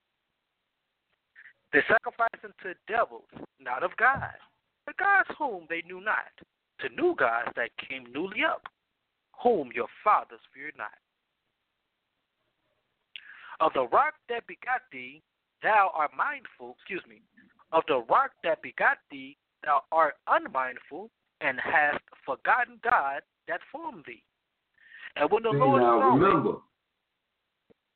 [1.73, 3.27] They sacrifice unto devils,
[3.59, 4.33] not of God,
[4.87, 6.31] the gods whom they knew not,
[6.79, 8.63] to new gods that came newly up,
[9.43, 10.97] whom your fathers feared not.
[13.59, 15.21] Of the rock that begot thee,
[15.61, 17.21] thou art mindful, excuse me,
[17.71, 21.09] of the rock that begot thee, thou art unmindful,
[21.41, 24.23] and hast forgotten God that formed thee.
[25.15, 26.57] And when the See, Lord now, remember,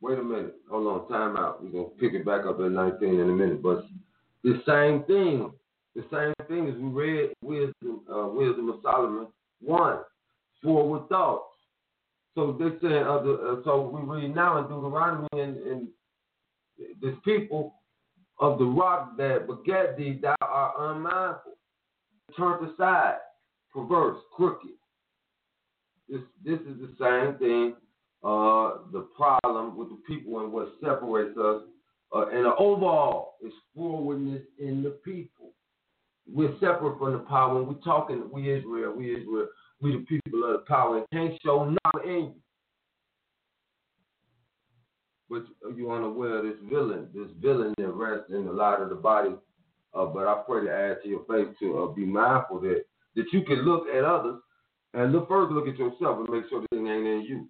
[0.02, 1.64] wait a minute, hold on, time out.
[1.64, 3.86] We're gonna pick it back up at 19 in a minute, but
[4.44, 5.54] the same thing,
[5.96, 9.28] the same thing as we read wisdom, uh, wisdom of Solomon
[9.62, 10.00] one,
[10.62, 11.53] forward thoughts.
[12.36, 15.88] So saying, uh, the, uh, so we read now in Deuteronomy and, and
[17.02, 17.76] this people
[18.40, 21.54] of the rock that begat thee, thou art unmindful,
[22.36, 23.18] turned aside,
[23.72, 24.72] perverse, crooked.
[26.10, 27.76] This this is the same thing.
[28.24, 31.62] Uh, the problem with the people and what separates us,
[32.16, 35.52] uh, and overall is forwardness in the people.
[36.32, 37.56] We're separate from the power.
[37.56, 39.48] When we're talking, we Israel, we Israel,
[39.84, 42.36] we the people of the power, and can't show nothing in you.
[45.30, 48.96] But you unaware of this villain, this villain that rests in a lot of the
[48.96, 49.36] body.
[49.94, 53.26] Uh, but I pray to add to your faith to uh, be mindful that that
[53.32, 54.40] you can look at others
[54.94, 57.48] and look first look at yourself and make sure the thing ain't in you.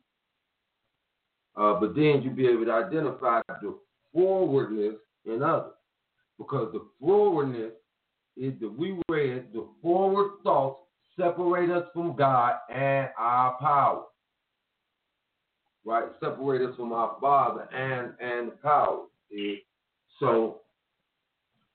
[1.55, 3.77] Uh, but then you be able to identify the
[4.11, 5.73] forwardness in others.
[6.37, 7.73] Because the forwardness
[8.35, 10.82] is that we read the forward thoughts
[11.17, 14.03] separate us from God and our power.
[15.85, 16.05] Right?
[16.19, 19.05] Separate us from our Father and and power.
[20.19, 20.61] So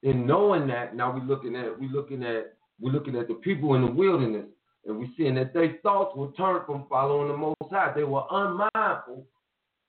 [0.03, 3.75] in knowing that, now we're looking at we looking at we're looking at the people
[3.75, 4.47] in the wilderness
[4.87, 7.93] and we're seeing that their thoughts were turned from following the Most High.
[7.95, 9.27] They were unmindful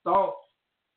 [0.04, 0.44] thoughts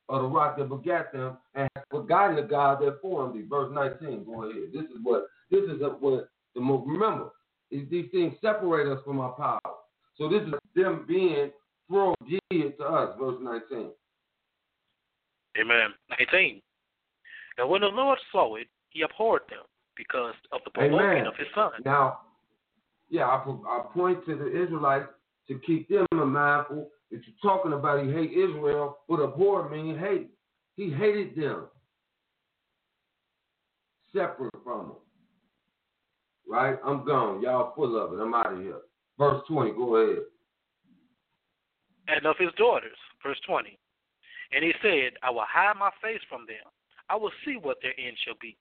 [0.08, 3.46] of the rock that begat them and have forgotten the God that formed thee.
[3.48, 4.24] Verse 19.
[4.24, 4.72] Go ahead.
[4.72, 7.30] This is what this is what the most remember.
[7.70, 9.60] Is these things separate us from our power.
[10.16, 11.50] So this is them being
[11.88, 13.16] thrown did to us.
[13.18, 13.90] Verse 19.
[15.60, 15.88] Amen.
[16.18, 16.62] 19.
[17.58, 19.60] And when the Lord saw it, he abhorred them
[19.96, 21.70] because of the provoking of his son.
[21.84, 22.20] Now,
[23.10, 25.08] yeah, I, I point to the Israelites
[25.48, 29.98] to keep them in mindful that you're talking about he hate Israel, but abhor means
[29.98, 30.30] hate.
[30.76, 31.66] He hated them.
[34.12, 34.96] Separate from them.
[36.48, 36.76] Right?
[36.84, 37.42] I'm gone.
[37.42, 38.22] Y'all full of it.
[38.22, 38.80] I'm out of here.
[39.18, 40.22] Verse 20, go ahead.
[42.08, 43.78] And of his daughters, verse 20.
[44.52, 46.64] And he said, I will hide my face from them.
[47.08, 48.56] I will see what their end shall be.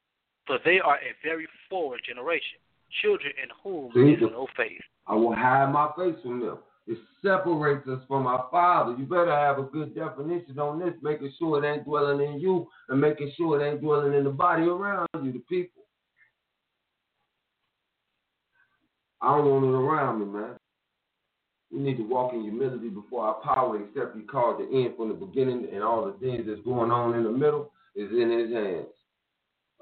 [0.47, 2.59] For they are a very forward generation,
[3.01, 4.81] children in whom is no faith.
[5.07, 6.57] I will hide my face from them.
[6.85, 8.95] It separates us from our Father.
[8.97, 12.67] You better have a good definition on this, making sure it ain't dwelling in you
[12.89, 15.82] and making sure it ain't dwelling in the body around you, the people.
[19.23, 20.57] I don't want it around me, man.
[21.71, 25.07] We need to walk in humility before our power except He called the end from
[25.07, 28.51] the beginning and all the things that's going on in the middle is in His
[28.51, 28.87] hands.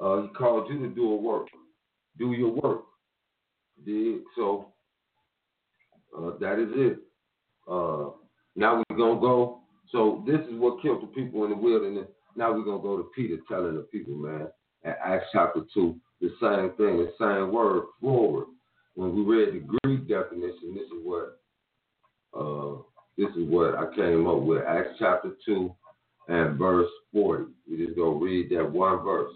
[0.02, 1.48] Uh, he called you to do a work.
[2.18, 2.84] Do your work.
[3.86, 4.22] Dig?
[4.36, 4.68] So
[6.18, 7.00] uh, that is it.
[7.70, 8.12] Uh,
[8.56, 9.62] now we're gonna go.
[9.92, 12.08] So this is what killed the people in the wilderness.
[12.36, 14.48] Now we're gonna go to Peter telling the people, man,
[14.86, 18.46] at Acts chapter two, the same thing, the same word, forward.
[18.96, 21.40] When we read the Greek definition, this is what
[22.38, 22.82] uh,
[23.18, 24.64] this is what I came up with.
[24.64, 25.74] Acts chapter two
[26.28, 27.46] and verse forty.
[27.70, 29.34] We just go read that one verse.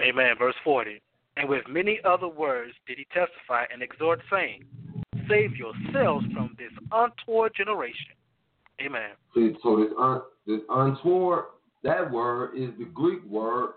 [0.00, 0.34] Amen.
[0.38, 1.00] Verse 40.
[1.36, 4.64] And with many other words did he testify and exhort, saying,
[5.28, 8.14] Save yourselves from this untoward generation.
[8.80, 9.10] Amen.
[9.34, 11.44] See, so this, un, this untoward,
[11.82, 13.70] that word is the Greek word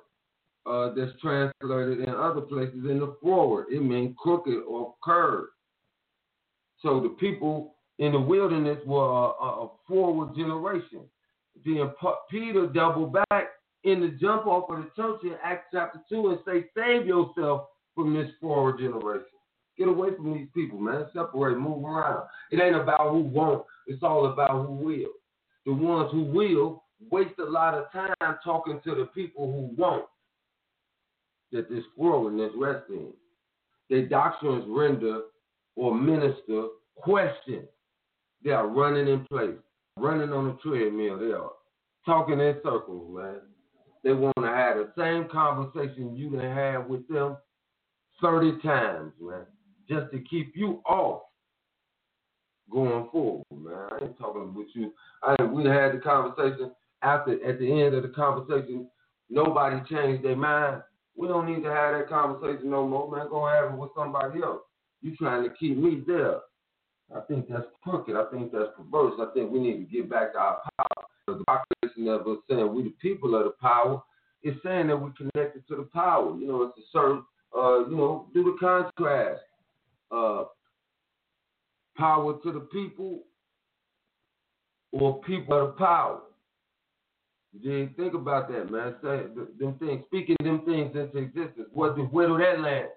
[0.65, 3.67] uh, that's translated in other places in the forward.
[3.71, 5.49] It means crooked or curved.
[6.81, 11.01] So the people in the wilderness were a, a forward generation.
[11.65, 11.91] Then
[12.29, 13.49] Peter doubled back
[13.83, 17.67] in the jump off of the church in Acts chapter 2 and say, save yourself
[17.95, 19.25] from this forward generation.
[19.77, 21.05] Get away from these people, man.
[21.13, 22.27] Separate, move around.
[22.51, 25.11] It ain't about who won't, it's all about who will.
[25.65, 30.05] The ones who will waste a lot of time talking to the people who won't.
[31.51, 33.13] That this forwardness rests in.
[33.89, 35.21] Their doctrines render
[35.75, 37.67] or minister questions.
[38.43, 39.57] They are running in place,
[39.97, 41.19] running on a treadmill.
[41.19, 41.51] They are
[42.05, 43.41] talking in circles, man.
[44.03, 47.37] They want to have the same conversation you done had with them
[48.21, 49.45] 30 times, man,
[49.87, 51.21] just to keep you off
[52.71, 53.73] going forward, man.
[53.91, 54.91] I ain't talking with you.
[55.23, 56.71] I we had the conversation
[57.03, 58.87] after at the end of the conversation,
[59.29, 60.81] nobody changed their mind.
[61.21, 63.29] We don't need to have that conversation no more, man.
[63.29, 64.61] Go have it with somebody else.
[65.03, 66.39] You trying to keep me there.
[67.15, 68.15] I think that's crooked.
[68.15, 69.13] I think that's perverse.
[69.19, 71.05] I think we need to get back to our power.
[71.27, 74.01] The population of us saying we the people of the power
[74.41, 76.35] is saying that we're connected to the power.
[76.35, 77.23] You know, it's a certain,
[77.55, 79.41] uh, you know, do the contrast.
[80.09, 80.45] Uh,
[81.97, 83.19] power to the people
[84.91, 86.21] or people of the power.
[87.53, 88.95] You think about that, man.
[89.03, 89.23] Say
[89.59, 91.67] them things, speaking them things into existence.
[91.73, 92.87] What the where do that land?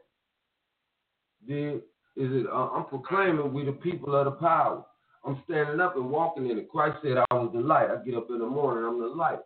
[1.46, 1.76] Did
[2.16, 2.46] is it?
[2.46, 4.84] Uh, I'm proclaiming we the people of the power.
[5.26, 6.68] I'm standing up and walking in it.
[6.68, 7.90] Christ said I was the light.
[7.90, 9.40] I get up in the morning, I'm the light.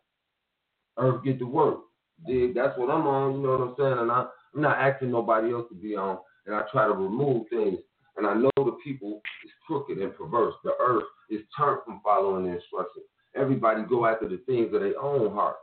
[0.99, 1.79] Earth get to work.
[2.27, 3.37] That's what I'm on.
[3.37, 3.99] You know what I'm saying?
[3.99, 6.19] And I, I'm not asking nobody else to be on.
[6.47, 7.79] And I try to remove things.
[8.17, 10.55] And I know the people is crooked and perverse.
[10.65, 13.07] The earth is turned from following the instructions.
[13.37, 15.57] Everybody go after the things of their own heart.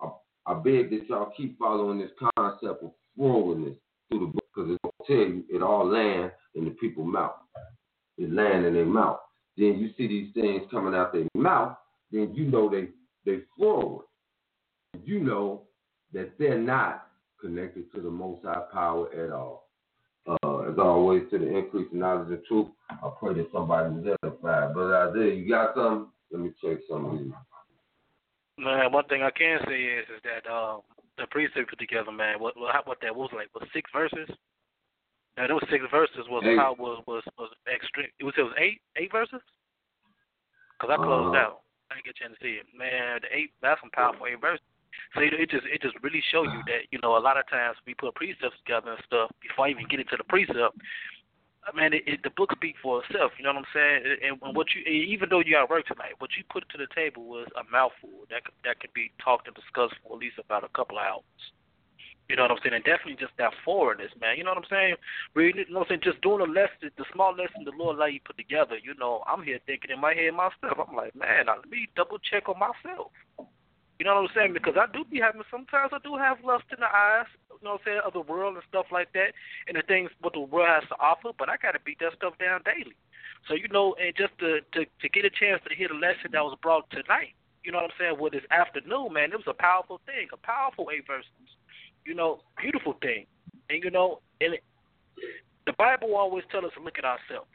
[0.00, 0.08] I,
[0.46, 3.76] I beg that y'all keep following this concept of forwardness
[4.10, 7.34] through the book because it will tell you it all land in the people's mouth.
[8.18, 9.20] It land in their mouth.
[9.56, 11.76] Then you see these things coming out their mouth,
[12.12, 12.88] then you know they
[13.26, 14.06] they forward.
[15.04, 15.62] You know
[16.12, 17.08] that they're not
[17.40, 19.68] connected to the Most High power at all.
[20.28, 24.16] Uh, as always, to the increase in knowledge and truth, I pray that somebody is
[24.22, 24.74] edified.
[24.74, 26.08] But Isaiah, you got something?
[26.32, 27.32] Let me check some of these.
[28.58, 30.80] Man, one thing I can say is is that um,
[31.18, 32.40] the precept put together, man.
[32.40, 34.28] What what, what that was like was six verses.
[35.36, 36.56] Now those six verses was eight.
[36.56, 38.08] how was was was extreme.
[38.18, 39.40] It was it was eight eight verses.
[40.80, 41.44] Cause I closed uh-huh.
[41.44, 41.60] out.
[41.90, 42.66] I didn't get a chance to see it.
[42.72, 44.64] Man, the eight that's some powerful eight verses.
[45.14, 47.48] So it, it just it just really show you that you know a lot of
[47.48, 50.76] times we put precepts together and stuff before I even get into the precept.
[51.62, 53.32] I mean, it, it, the book speaks for itself.
[53.38, 54.00] You know what I'm saying?
[54.02, 54.56] And, and mm-hmm.
[54.56, 57.46] what you, even though you got work tonight, what you put to the table was
[57.54, 60.72] a mouthful that could, that could be talked and discussed for at least about a
[60.74, 61.42] couple of hours.
[62.28, 62.74] You know what I'm saying?
[62.74, 64.38] And definitely just that forwardness, man.
[64.38, 64.94] You know what I'm saying?
[65.34, 66.06] Reading, you know what I'm saying?
[66.06, 68.78] Just doing a lesson, the small lesson the Lord let you put together.
[68.78, 70.78] You know, I'm here thinking in my head myself.
[70.80, 73.10] I'm like, man, let me double check on myself.
[74.02, 74.52] You know what I'm saying?
[74.52, 77.78] Because I do be having sometimes I do have lust in the eyes, you know
[77.78, 79.30] what I'm saying, of the world and stuff like that,
[79.70, 81.30] and the things what the world has to offer.
[81.30, 82.98] But I got to beat that stuff down daily.
[83.46, 86.34] So you know, and just to to to get a chance to hear the lesson
[86.34, 89.46] that was brought tonight, you know what I'm saying, with this afternoon, man, it was
[89.46, 91.46] a powerful thing, a powerful eight verses.
[92.02, 93.30] You know, beautiful thing,
[93.70, 94.66] and you know, and it,
[95.62, 97.54] the Bible always tells us to look at ourselves.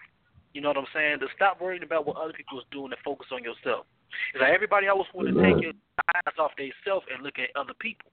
[0.55, 1.19] You know what I'm saying?
[1.19, 3.83] To stop worrying about what other people is doing and focus on yourself.
[4.31, 5.75] It's like everybody always want to take your
[6.16, 8.12] eyes off themselves and look at other people.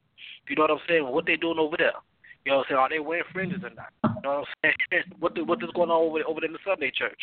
[0.48, 1.06] You know what I'm saying?
[1.06, 1.98] What they doing over there?
[2.44, 2.78] You know what I'm saying?
[2.80, 3.92] Are they wearing fringes or not?
[4.04, 5.04] You know what I'm saying?
[5.18, 7.18] what the, what is going on over over there in the Sunday church?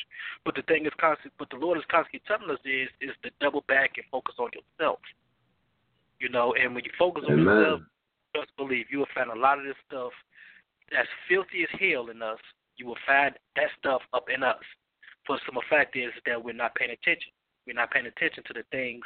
[0.45, 1.33] But the thing is constant.
[1.37, 4.49] But the Lord is constantly telling us is is to double back and focus on
[4.53, 4.99] yourself.
[6.19, 7.81] You know, and when you focus on yourself,
[8.35, 10.13] just believe you will find a lot of this stuff
[10.91, 12.41] that's filthy as hell in us.
[12.77, 14.61] You will find that stuff up in us.
[15.27, 17.29] For some fact is that we're not paying attention.
[17.67, 19.05] We're not paying attention to the things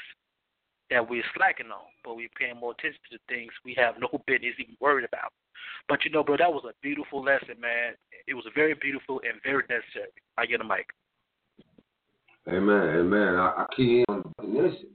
[0.90, 4.08] that we're slacking on, but we're paying more attention to the things we have no
[4.28, 5.34] business even worried about.
[5.90, 7.94] But you know, bro, that was a beautiful lesson, man.
[8.28, 10.14] It was very beautiful and very necessary.
[10.38, 10.88] I get a mic.
[12.48, 13.36] Amen, amen.
[13.36, 14.90] I, I key in on the definition.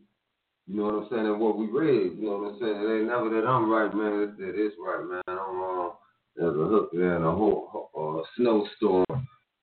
[0.69, 1.27] You know what I'm saying?
[1.27, 2.77] And what we read, you know what I'm saying?
[2.77, 4.29] It ain't never that I'm right, man.
[4.29, 5.23] It's that it's right, man.
[5.27, 5.93] I'm wrong.
[6.37, 9.05] There's a hook there and a whole uh, snowstorm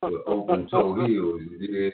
[0.04, 1.42] with open toe heels.
[1.50, 1.94] You did.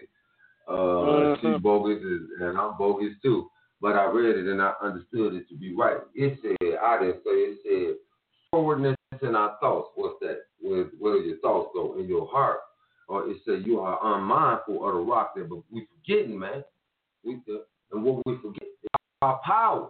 [0.67, 1.53] Uh, mm-hmm.
[1.53, 2.01] She's bogus,
[2.39, 3.49] and I'm bogus too
[3.83, 5.97] but I read it and I understood it to be right.
[6.15, 7.95] It said, I didn't say it said
[8.49, 9.89] forwardness in our thoughts.
[9.95, 10.43] What's that?
[10.61, 12.59] Where, where your thoughts go in your heart.
[13.09, 16.63] Or it said you are unmindful of the rock there, but we forgetting, man.
[17.25, 17.41] We
[17.91, 18.89] and what we forget is
[19.21, 19.89] our power.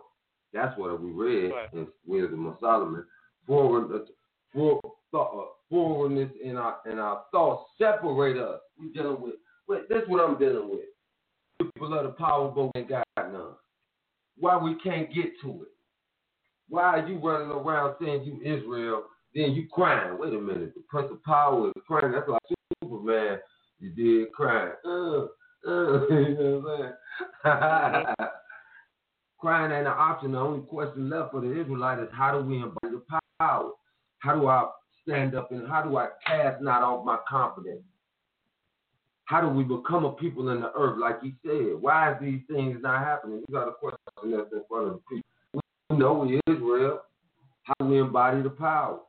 [0.54, 1.72] That's what we read right.
[1.74, 3.06] in Wisdom of Solomon.
[3.46, 4.06] Forward, uh,
[4.52, 4.82] for,
[5.14, 8.60] uh, forwardness in our in our thoughts separate us.
[8.80, 9.36] We dealing with.
[9.68, 10.82] Wait, that's what I'm dealing with.
[11.76, 13.54] People of the power, but we ain't got none
[14.38, 15.70] why we can't get to it.
[16.70, 19.04] Why are you running around saying you Israel,
[19.36, 20.18] then you crying?
[20.18, 22.12] Wait a minute, the Prince of Power is crying.
[22.12, 22.42] That's like
[22.84, 23.40] Superman.
[23.80, 24.74] You did crying.
[24.86, 25.26] Uh,
[25.68, 28.28] uh, you know what I'm saying?
[29.40, 30.32] crying ain't an option.
[30.34, 33.04] The only question left for the Israelite is how do we embody the
[33.40, 33.72] power?
[34.20, 34.70] How do I
[35.08, 37.84] stand up and how do I cast not off my confidence?
[39.34, 41.82] How do we become a people in the earth, like he said?
[41.82, 43.42] Why is these things not happening?
[43.48, 45.64] You got a question that's in front of the people.
[45.90, 47.00] We know we Israel.
[47.64, 49.00] How do we embody the power?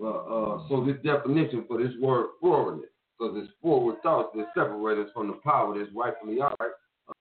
[0.00, 5.04] Uh, uh, so this definition for this word forwardness, because it's forward thoughts that separate
[5.04, 6.54] us from the power that's rightfully ours.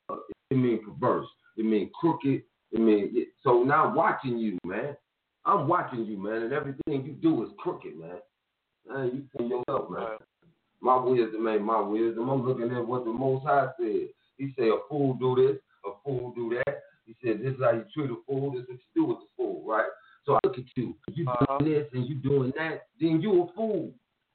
[0.08, 0.18] Uh,
[0.52, 1.26] it means perverse.
[1.58, 2.44] It means crooked.
[2.72, 3.64] It means so.
[3.64, 4.96] Now watching you, man.
[5.46, 8.20] I'm watching you, man, and everything you do is crooked, man.
[8.88, 10.18] Man, you yourself, man.
[10.82, 12.30] My wisdom ain't my wisdom.
[12.30, 14.08] I'm looking at what the Most High said.
[14.38, 16.82] He said, a fool do this, a fool do that.
[17.06, 18.52] He said, this is how you treat a fool.
[18.52, 19.90] This is what you do with the fool, right?
[20.26, 20.96] So I look at you.
[21.14, 21.58] You uh-huh.
[21.60, 23.92] doing this and you doing that, then you a fool.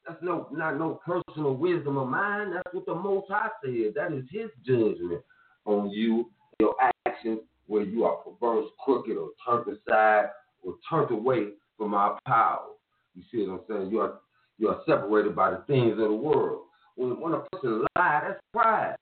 [0.07, 2.53] That's no not no personal wisdom of mine.
[2.53, 3.95] That's what the Most High said.
[3.97, 5.23] That is His judgment
[5.65, 6.31] on you,
[6.61, 6.77] your
[7.07, 10.27] actions, where you are perverse, crooked, or turned aside,
[10.63, 12.69] or turned away from our power.
[13.17, 13.91] You see what I'm saying?
[13.91, 14.21] You are
[14.59, 16.63] you are separated by the things of the world.
[16.97, 18.97] When, when a person lies, that's pride.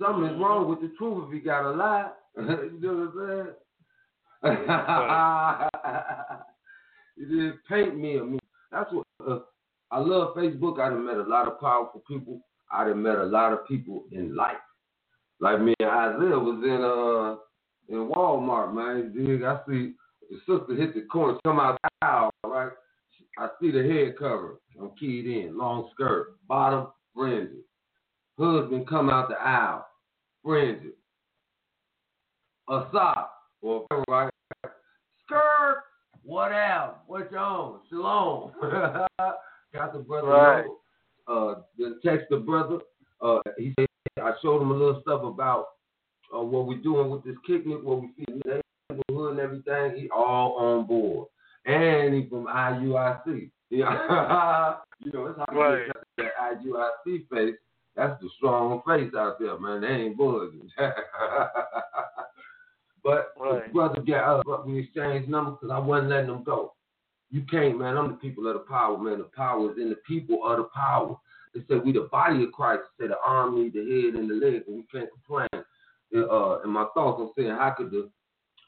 [0.00, 2.10] Something is wrong with the truth if you got a lie.
[2.36, 3.54] you know what I'm
[4.42, 4.58] saying?
[7.16, 8.18] you didn't paint me.
[8.18, 8.38] I mean,
[8.70, 9.40] that's what uh,
[9.90, 10.36] I love.
[10.36, 10.80] Facebook.
[10.80, 12.40] I done met a lot of powerful people.
[12.72, 14.56] I done met a lot of people in life.
[15.40, 17.36] Like me and Isaiah was in uh
[17.88, 19.12] in Walmart, man.
[19.14, 19.94] Dig, I see
[20.30, 22.72] the sister hit the corner, come out the aisle, right?
[23.38, 24.60] I see the head cover.
[24.80, 27.62] I'm keyed in, long skirt, bottom fringy.
[28.38, 29.86] Husband come out the aisle,
[30.44, 30.92] fringy.
[32.68, 33.32] A sock,
[33.62, 34.30] or right?
[35.24, 35.84] Skirt,
[36.22, 36.96] what else?
[37.06, 37.80] What you on?
[37.88, 38.52] Shalom.
[39.74, 40.28] Got the brother.
[40.28, 40.64] Right.
[41.26, 41.54] Uh,
[42.04, 42.78] text the brother.
[43.20, 43.86] Uh, he said
[44.20, 45.66] I showed him a little stuff about
[46.34, 48.60] uh, what we're doing with this picnic, what we see in the
[48.90, 50.00] neighborhood and everything.
[50.00, 51.28] He all on board,
[51.68, 53.50] and he from IUIC.
[55.00, 55.86] You know it's how right.
[56.16, 57.54] that IUIC face.
[57.94, 59.82] That's the strong face out there, man.
[59.82, 60.56] They ain't bullets.
[63.08, 63.72] But right.
[63.72, 66.74] brother got uh, we exchanged numbers because I wasn't letting them go.
[67.30, 67.96] You can't, man.
[67.96, 69.18] I'm the people of the power, man.
[69.18, 71.16] The power is in the people of the power.
[71.54, 72.82] They said we the body of Christ.
[72.98, 75.48] They say the arm needs the head and the leg, and we can't complain.
[76.14, 78.10] Uh, in my thoughts, I'm saying, how could the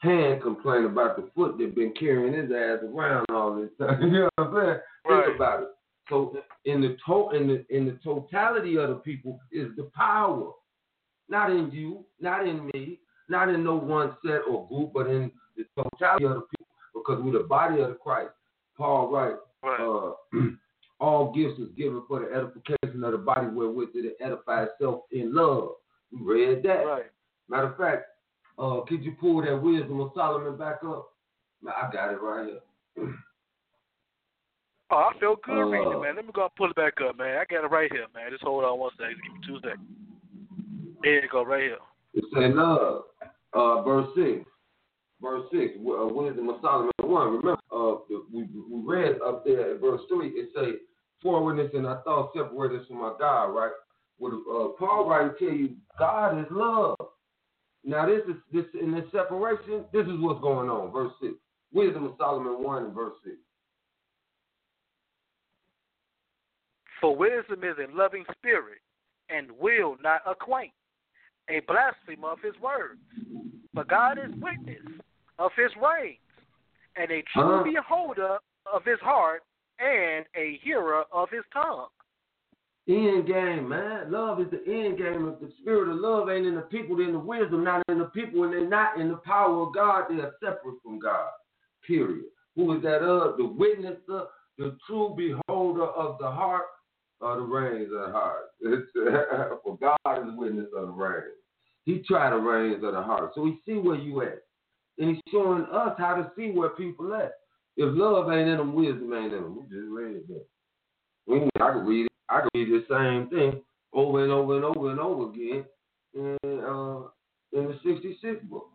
[0.01, 4.01] hand complain about the foot that been carrying his ass around all this time?
[4.11, 4.79] you know what I'm saying?
[5.07, 5.25] Right.
[5.25, 5.69] Think about it.
[6.09, 10.51] So in the to- in the in the totality of the people is the power,
[11.29, 12.99] not in you, not in me,
[13.29, 17.21] not in no one set or group, but in the totality of the people, because
[17.23, 18.31] we're the body of the Christ.
[18.77, 19.79] Paul writes, right.
[19.79, 20.13] uh,
[20.99, 25.33] all gifts is given for the edification of the body wherewith it edifies itself in
[25.33, 25.73] love.
[26.11, 26.85] We read that.
[26.85, 27.03] Right.
[27.47, 28.05] Matter of fact,
[28.57, 31.09] uh, could you pull that wisdom of Solomon back up?
[31.67, 32.49] I got it right
[32.97, 33.09] here.
[34.93, 36.15] Oh, I feel good uh, reading it, man.
[36.17, 37.37] Let me go and pull it back up, man.
[37.37, 38.29] I got it right here, man.
[38.29, 39.15] Just hold on one second.
[39.23, 39.87] Give me two seconds.
[41.01, 41.77] There you go, right here.
[42.13, 43.03] It said love
[43.53, 44.45] uh, verse 6.
[45.21, 47.27] Verse 6, uh, Wisdom of Solomon 1.
[47.27, 47.95] Remember, uh,
[48.33, 50.79] we, we read up there at verse 3, it say,
[51.21, 53.71] forwardness and I thought separate us from our God, right?
[54.17, 56.95] What uh, Paul right tell you, God is love.
[57.83, 60.91] Now this is this in this separation, this is what's going on.
[60.91, 61.33] Verse 6.
[61.73, 63.35] Wisdom of Solomon 1 and verse 6.
[66.99, 68.79] For wisdom is a loving spirit
[69.29, 70.73] and will not acquaint
[71.49, 72.99] a blasphemer of his words.
[73.73, 74.83] But God is witness
[75.39, 76.17] of his reins,
[76.95, 77.63] and a true uh-huh.
[77.63, 78.37] beholder
[78.71, 79.41] of his heart,
[79.79, 81.87] and a hearer of his tongue.
[82.87, 84.11] End game, man.
[84.11, 85.31] Love is the end game.
[85.31, 88.05] If the spirit of love ain't in the people, then the wisdom not in the
[88.05, 90.05] people, and they're not in the power of God.
[90.09, 91.29] They are separate from God.
[91.85, 92.25] Period.
[92.55, 93.37] Who is that of?
[93.37, 94.25] The witnesser,
[94.57, 96.65] the true beholder of the heart,
[97.19, 98.49] or the reins of the heart.
[99.63, 101.35] For God is witness of the reins.
[101.85, 103.31] He tried the reins of the heart.
[103.35, 104.41] So he see where you at.
[104.97, 107.33] And he's showing us how to see where people at.
[107.77, 109.55] If love ain't in them, wisdom ain't in them.
[109.55, 110.45] We just read that.
[111.27, 112.10] We, I can read it.
[112.31, 113.61] I can read the same thing
[113.93, 115.65] over and over and over and over again
[116.13, 117.07] in, uh,
[117.51, 118.67] in the 66 books.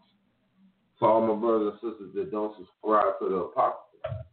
[0.99, 4.25] For all my brothers and sisters that don't subscribe to the Apocrypha,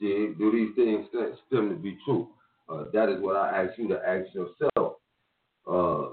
[0.00, 1.06] do these things
[1.46, 2.28] stem to be true?
[2.68, 4.96] Uh, that is what I ask you to ask yourself.
[5.68, 6.12] Uh,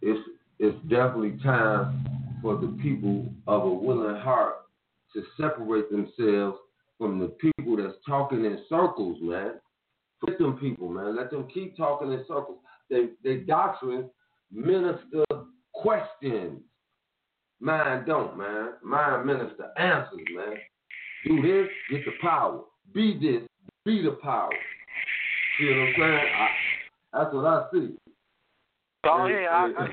[0.00, 0.20] it's
[0.58, 4.56] it's definitely time for the people of a willing heart
[5.14, 6.58] to separate themselves
[6.98, 9.52] from the people that's talking in circles, man.
[10.26, 11.16] Let them people, man.
[11.16, 12.58] Let them keep talking in circles.
[12.88, 14.08] They they doctrine
[14.50, 15.24] minister
[15.74, 16.60] questions.
[17.60, 18.74] Mine don't, man.
[18.82, 20.54] Mine minister answers, man.
[21.24, 22.62] Do this, get the power.
[22.92, 23.48] Be this,
[23.84, 24.50] be the power.
[25.58, 26.34] See what I'm saying?
[26.36, 26.48] I,
[27.12, 27.96] that's what I see.
[29.04, 29.86] Oh yeah, I, I,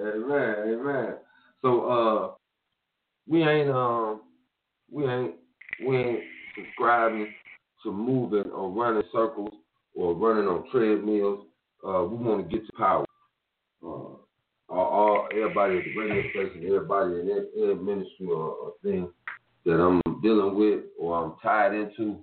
[0.00, 1.14] amen, amen.
[1.62, 2.30] So uh,
[3.28, 4.22] we ain't um,
[4.90, 5.34] we ain't
[5.86, 6.20] we ain't
[6.56, 7.32] subscribing
[7.86, 9.54] to moving or running circles
[9.94, 11.46] or running on treadmills.
[11.86, 13.04] Uh, we want to get to power.
[13.82, 14.16] Uh,
[14.68, 19.08] all, everybody at the radio station, everybody in any ministry or, or thing
[19.64, 22.18] that I'm dealing with or I'm tied into.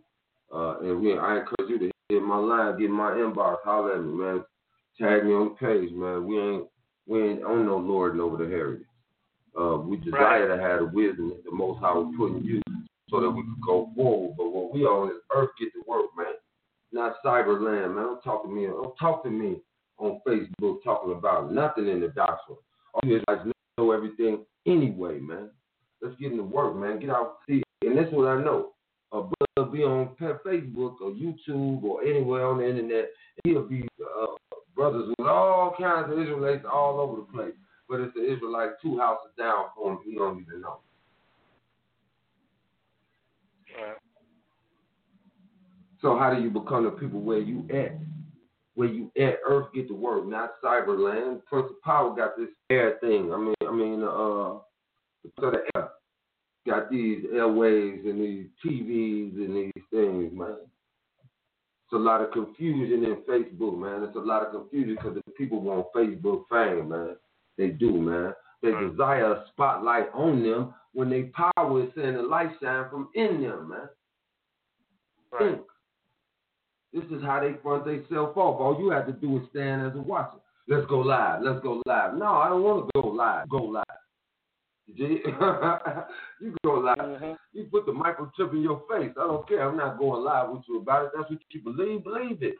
[0.53, 4.03] Uh, and we, I encourage you to hit my line, get my inbox, holler at
[4.03, 4.43] me, man.
[4.99, 6.27] Tag me on the page, man.
[6.27, 6.67] We ain't
[7.07, 8.85] we ain't on no lording over the heritage.
[9.59, 10.55] Uh, we desire right.
[10.55, 12.61] to have the wisdom that the Most High will put in you
[13.13, 14.33] so that we can go forward.
[14.35, 16.33] But when we on this earth get to work, man,
[16.91, 18.05] not cyberland, man.
[18.05, 18.65] Don't talk to me.
[18.65, 19.57] Don't talk to me
[19.99, 22.63] on Facebook talking about nothing in the gospel.
[22.93, 23.45] All you guys
[23.77, 25.51] know everything anyway, man.
[26.01, 26.99] Let's get into work, man.
[26.99, 28.71] Get out, see, and that's what I know.
[29.11, 33.09] A brother be on Facebook or YouTube or anywhere on the internet,
[33.43, 34.25] he'll be uh,
[34.75, 37.53] brothers with all kinds of Israelites all over the place.
[37.87, 39.99] But it's the Israelite two houses down for him.
[40.03, 40.79] He don't even know.
[43.75, 43.95] Right.
[46.01, 47.97] So how do you become the people where you at?
[48.75, 51.45] Where you at earth get to work, not cyberland.
[51.45, 53.31] Prince of Power got this air thing.
[53.31, 54.59] I mean I mean uh
[55.39, 55.89] so the air
[56.67, 60.57] got these airways and these TVs and these things, man.
[61.85, 64.03] It's a lot of confusion in Facebook, man.
[64.03, 67.15] It's a lot of confusion because the people want Facebook fame, man.
[67.57, 68.33] They do, man.
[68.61, 73.09] They desire a spotlight on them when they power is saying the light shine from
[73.15, 73.89] in them, man.
[75.31, 75.55] Right.
[75.55, 75.61] Think.
[76.93, 78.61] This is how they front themselves off.
[78.61, 80.37] All you have to do is stand as a watcher.
[80.67, 81.41] Let's go live.
[81.41, 82.13] Let's go live.
[82.15, 83.49] No, I don't want to go live.
[83.49, 83.83] Go live.
[84.87, 86.97] you go live.
[86.97, 87.31] Mm-hmm.
[87.53, 89.11] You put the microchip in your face.
[89.19, 89.67] I don't care.
[89.67, 91.11] I'm not going live with you about it.
[91.15, 92.03] That's what you believe.
[92.03, 92.55] Believe it.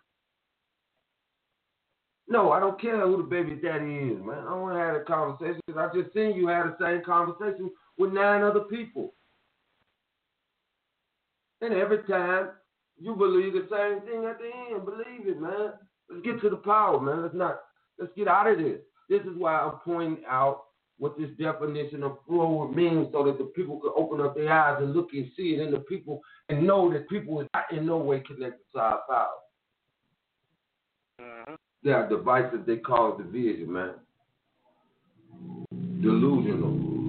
[2.28, 4.40] No, I don't care who the baby daddy is, man.
[4.40, 5.62] I don't want to have a conversation.
[5.78, 9.14] I just seen you had the same conversation with nine other people.
[11.62, 12.50] And every time
[13.00, 14.86] you believe the same thing at the end.
[14.86, 15.74] Believe it, man.
[16.10, 17.22] Let's get to the power, man.
[17.22, 17.60] Let's not
[18.00, 18.80] let's get out of this.
[19.10, 20.64] This is why I'm pointing out
[21.00, 24.82] what this definition of flow means so that the people can open up their eyes
[24.82, 27.86] and look and see it in the people and know that people is not in
[27.86, 29.28] no way connected to our power.
[31.22, 31.54] Mm-hmm.
[31.84, 33.94] There are devices they call division, man.
[36.02, 37.03] Delusional.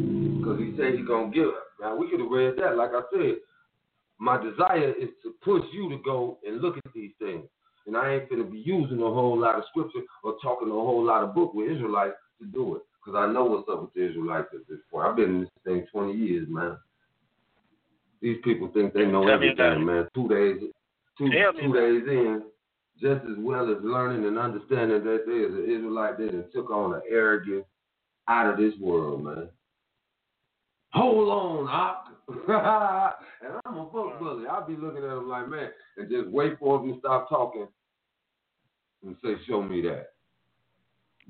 [0.45, 1.65] Because he said he's going to give it.
[1.81, 3.37] Now, we could have read that, like I said.
[4.19, 7.45] My desire is to push you to go and look at these things.
[7.87, 10.73] And I ain't going to be using a whole lot of scripture or talking a
[10.73, 12.83] whole lot of book with Israelites to do it.
[13.05, 15.07] Because I know what's up with the Israelites at this point.
[15.07, 16.79] I've been in this thing 20 years, man.
[18.23, 20.09] These people think they know Tell everything, man.
[20.15, 20.57] Two days,
[21.19, 22.43] two, two days in,
[23.01, 27.03] just as well as learning and understanding that there's an Israelite that took on an
[27.11, 27.67] arrogance
[28.29, 29.49] out of this world, man.
[30.95, 32.07] Hold on, Ock.
[32.29, 34.47] and I'm a book bully.
[34.47, 37.67] I'll be looking at him like, man, and just wait for him to stop talking
[39.05, 40.11] and say, show me that.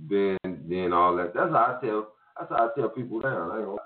[0.09, 0.39] Then,
[0.69, 1.35] then all that.
[1.35, 2.13] That's how I tell.
[2.39, 3.77] That's how I tell people down.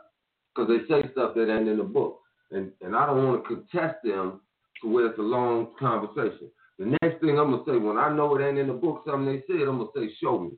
[0.55, 2.21] Because they say stuff that ain't in the book,
[2.51, 4.41] and and I don't want to contest them
[4.83, 6.51] to where it's a long conversation.
[6.79, 9.27] The next thing I'm gonna say when I know it ain't in the book, something
[9.27, 10.51] they said, I'm gonna say, show me.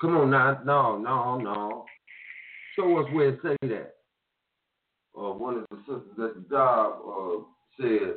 [0.00, 1.84] Come on now, no, no, no.
[2.80, 3.94] Show us where it say that.
[5.14, 7.42] Uh, one of the sisters at the job uh,
[7.78, 8.14] said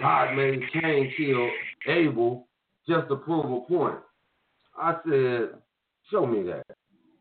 [0.00, 1.48] God made Cain kill
[1.94, 2.48] Abel
[2.88, 3.98] just to prove a point.
[4.76, 5.60] I said,
[6.10, 6.64] show me that.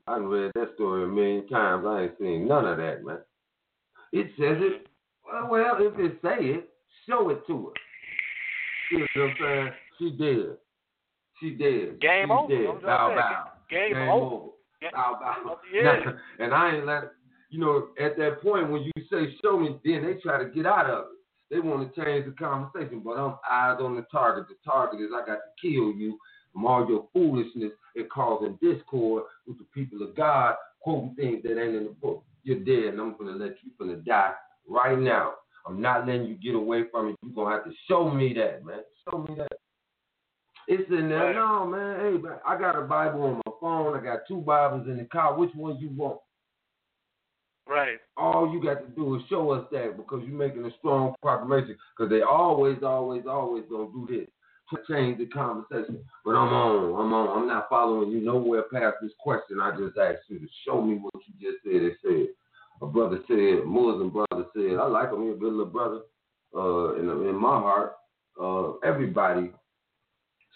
[0.07, 1.85] I have read that story a million times.
[1.87, 3.19] I ain't seen none of that, man.
[4.11, 4.87] It says it.
[5.25, 6.69] Well, well if it say it,
[7.07, 7.73] show it to us.
[8.89, 9.71] See what I'm saying?
[9.99, 10.45] She did.
[11.39, 12.01] She did.
[12.01, 12.79] Game She's over.
[12.81, 13.43] Bow, bow.
[13.69, 14.35] Game, Game over.
[14.35, 14.45] over.
[14.91, 15.59] Bow, bow.
[15.73, 16.11] Yeah.
[16.39, 17.11] and I ain't let,
[17.49, 20.65] you know, at that point when you say show me, then they try to get
[20.65, 21.15] out of it.
[21.51, 24.47] They want to change the conversation, but I'm eyes on the target.
[24.49, 26.17] The target is I got to kill you
[26.51, 31.61] from all your foolishness and causing discord with the people of God, quoting things that
[31.61, 32.23] ain't in the book.
[32.43, 34.33] You're dead, and I'm gonna let you gonna die
[34.67, 35.33] right now.
[35.67, 37.15] I'm not letting you get away from it.
[37.23, 38.81] You're gonna have to show me that, man.
[39.09, 39.51] Show me that.
[40.67, 41.27] It's in there.
[41.27, 41.35] Right.
[41.35, 41.99] No, man.
[41.99, 43.97] Hey, I got a Bible on my phone.
[43.97, 45.37] I got two Bibles in the car.
[45.37, 46.19] Which one you want?
[47.67, 47.97] Right.
[48.17, 51.77] All you got to do is show us that because you're making a strong proclamation.
[51.95, 54.27] Because they always, always, always gonna do this
[54.71, 56.03] to change the conversation.
[56.23, 56.99] But I'm on.
[56.99, 57.41] I'm on.
[57.41, 59.61] I'm not following you nowhere past this question.
[59.61, 61.81] I just asked you to show me what you just said.
[61.81, 62.33] It said.
[62.81, 66.01] a brother said, a Muslim brother said, I like him, he's a good little brother.
[66.55, 67.95] Uh, in, in my heart,
[68.41, 69.51] uh, everybody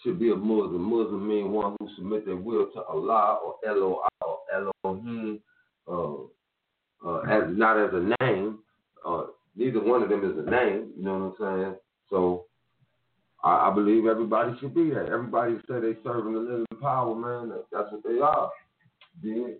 [0.02, 0.82] should be a Muslim.
[0.82, 4.38] Muslim means one who submit their will to Allah or Elohim or
[4.84, 5.40] Elohim,
[5.90, 6.14] uh,
[7.06, 8.58] uh, as not as a name.
[9.06, 9.24] Uh,
[9.56, 10.92] neither one of them is a name.
[10.96, 11.74] You know what I'm saying?
[12.08, 12.46] So
[13.42, 15.06] I, I believe everybody should be that.
[15.06, 17.52] Everybody say they serving the living power, man.
[17.72, 18.50] That's what they are.
[19.22, 19.54] Yeah.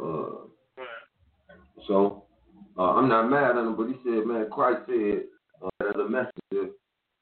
[0.00, 0.46] Uh,
[1.86, 2.24] so
[2.78, 5.24] uh, I'm not mad at him, but he said, man, Christ said
[5.62, 6.72] uh, that the messenger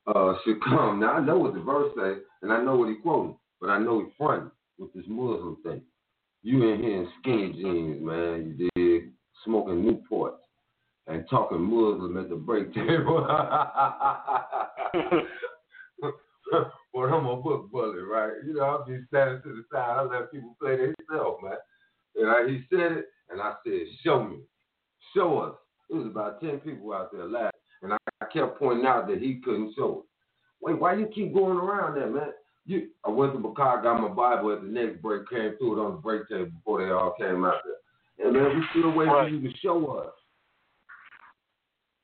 [0.07, 1.01] uh, should come.
[1.01, 3.79] Now I know what the verse say, and I know what he quoted, but I
[3.79, 5.83] know he's fronting with this Muslim thing.
[6.43, 8.57] You in here in skinny jeans, man.
[8.59, 9.13] You did
[9.45, 10.39] smoking Newports
[11.07, 13.27] and talking Muslim at the break table.
[16.93, 18.33] but I'm a book bully, right?
[18.47, 19.99] You know, I'm just standing to the side.
[19.99, 21.57] I let people play themselves, man.
[22.17, 24.41] And I, he said it, and I said, "Show me,
[25.15, 25.55] show us."
[25.91, 27.51] It was about ten people out there laughing,
[28.33, 30.05] kept pointing out that he couldn't show it.
[30.61, 32.33] Wait, why you keep going around there, man?
[32.65, 35.85] You, I went to Bakar, got my Bible at the next break, came through it
[35.85, 38.27] on the break table before they all came out there.
[38.27, 39.29] And man, we still waiting right.
[39.29, 40.13] for you to show us.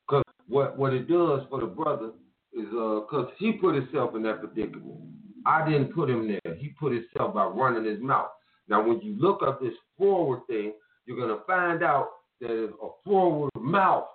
[0.09, 2.11] Cause what what it does for the brother
[2.51, 4.99] is uh, cause he put himself in that predicament.
[5.45, 6.55] I didn't put him there.
[6.55, 8.29] He put himself by running his mouth.
[8.67, 10.73] Now, when you look up this forward thing,
[11.05, 12.09] you're gonna find out
[12.41, 14.05] that a forward mouth.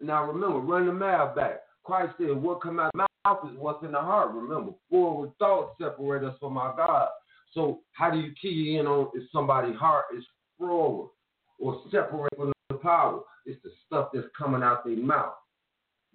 [0.00, 1.60] Now, remember, run the mouth back.
[1.84, 5.32] Christ said, "What come out of the mouth is what's in the heart." Remember, forward
[5.38, 7.08] thoughts separate us from our God.
[7.52, 10.24] So, how do you key in on if somebody's heart is
[10.58, 11.10] forward
[11.58, 13.20] or separate from the power?
[13.46, 15.34] It's the stuff that's coming out their mouth.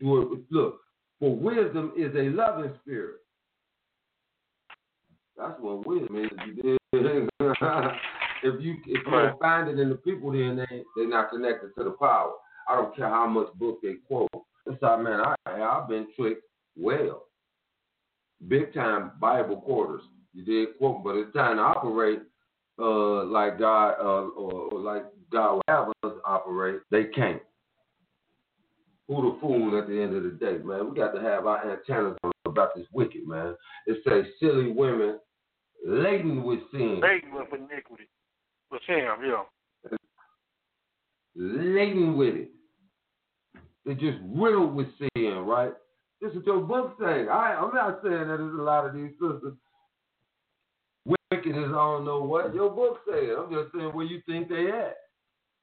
[0.02, 0.82] Look,
[1.20, 3.18] for wisdom is a loving spirit.
[5.38, 6.80] That's what wisdom is.
[8.42, 11.76] If you if you don't find it in the people, then they they're not connected
[11.78, 12.32] to the power.
[12.70, 14.30] I don't care how much book they quote.
[14.66, 15.22] That's how man.
[15.46, 16.44] I I've been tricked
[16.78, 17.26] well,
[18.48, 20.02] big time Bible quarters.
[20.34, 22.22] You did quote, but it's time to operate
[22.78, 26.82] uh, like God uh, or, or like God would have us operate.
[26.92, 27.42] They can't.
[29.08, 30.90] Who the fool at the end of the day, man?
[30.90, 33.56] We got to have our antennas on about this wicked, man.
[33.88, 35.20] It says silly women
[35.86, 37.00] laden with sin.
[37.02, 38.08] Laden with iniquity.
[38.72, 39.44] With sin, yeah.
[41.36, 42.52] Laden with it.
[43.86, 45.74] They're just riddled with sin, right?
[46.22, 47.30] This is your book saying.
[47.30, 49.54] I, I'm not saying that there's a lot of these sisters
[51.06, 52.54] wicked as I don't know what.
[52.54, 53.36] Your book saying.
[53.38, 54.98] I'm just saying where you think they at.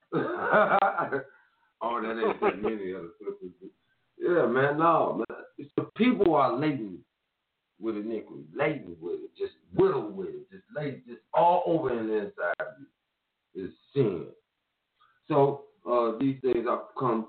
[0.13, 3.71] oh, that ain't that many other sisters.
[4.17, 5.37] Yeah, man, no, man.
[5.57, 6.99] It's the people are laden
[7.79, 12.07] with iniquity, laden with it, just riddled with it, just laden, just all over in
[12.07, 14.25] the inside of you is sin.
[15.27, 17.27] So uh, these things I've come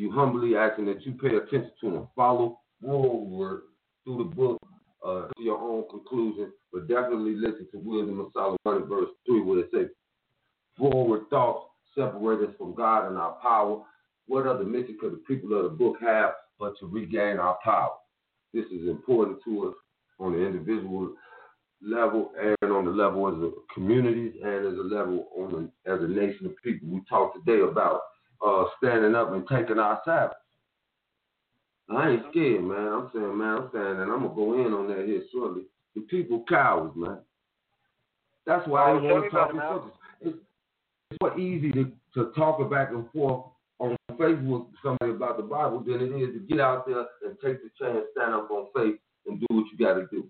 [0.00, 3.62] you humbly, asking that you pay attention to them, follow forward
[4.04, 4.58] through the book
[5.06, 9.60] uh, to your own conclusion, but definitely listen to Wisdom of Solomon, verse 3, where
[9.60, 9.86] it says,
[10.78, 13.82] Forward thoughts separate us from God and our power.
[14.26, 17.90] What other mission could the people of the book have but to regain our power?
[18.54, 19.74] This is important to us
[20.18, 21.12] on the individual
[21.82, 26.00] level and on the level as a community and as a level on the, as
[26.00, 26.88] a nation of people.
[26.88, 28.00] We talked today about
[28.44, 30.36] uh, standing up and taking our Sabbath.
[31.94, 32.78] I ain't scared, man.
[32.78, 35.62] I'm saying, man, I'm saying, and I'm gonna go in on that here shortly.
[35.96, 37.18] The people cowards, man.
[38.46, 39.90] That's why oh, they want to talk in circles.
[40.20, 40.36] It's,
[41.10, 43.46] it's more easy to, to talk back and forth
[43.80, 47.58] on Facebook somebody about the Bible than it is to get out there and take
[47.62, 50.26] the chance, stand up on faith, and do what you got to do.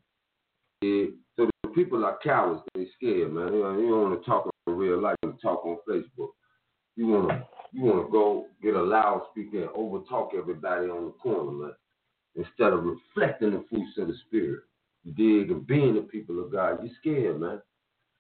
[0.83, 1.07] Yeah.
[1.37, 2.63] So the people are cowards.
[2.75, 3.53] They're scared, man.
[3.53, 6.31] You, know, you don't want to talk in real life and talk on Facebook.
[6.97, 11.15] You want to you want to go get a loudspeaker and overtalk everybody on the
[11.23, 11.73] corner, man.
[12.37, 14.61] Instead of reflecting the fruits of the spirit,
[15.05, 17.61] you dig, and being the people of God, you're scared, man.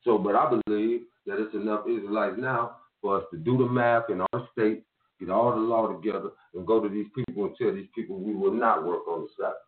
[0.02, 4.10] So, but I believe that it's enough Israelites now for us to do the math
[4.10, 4.84] in our state
[5.20, 8.34] get all the law together, and go to these people and tell these people we
[8.34, 9.58] will not work on the Sabbath.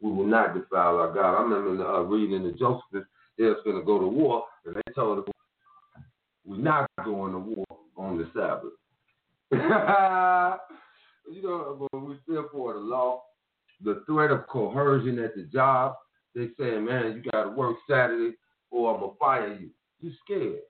[0.00, 1.38] We will not defile our God.
[1.38, 4.76] I remember uh, reading in the Josephus, they was going to go to war, and
[4.76, 5.32] they told them,
[6.44, 7.64] we're not going to war
[7.96, 8.72] on the Sabbath.
[9.52, 13.22] you know, but we still for the law.
[13.84, 15.94] The threat of coercion at the job,
[16.34, 18.36] they saying, man, you got to work Saturday
[18.70, 19.70] or I'm going to fire you.
[20.00, 20.60] You scared.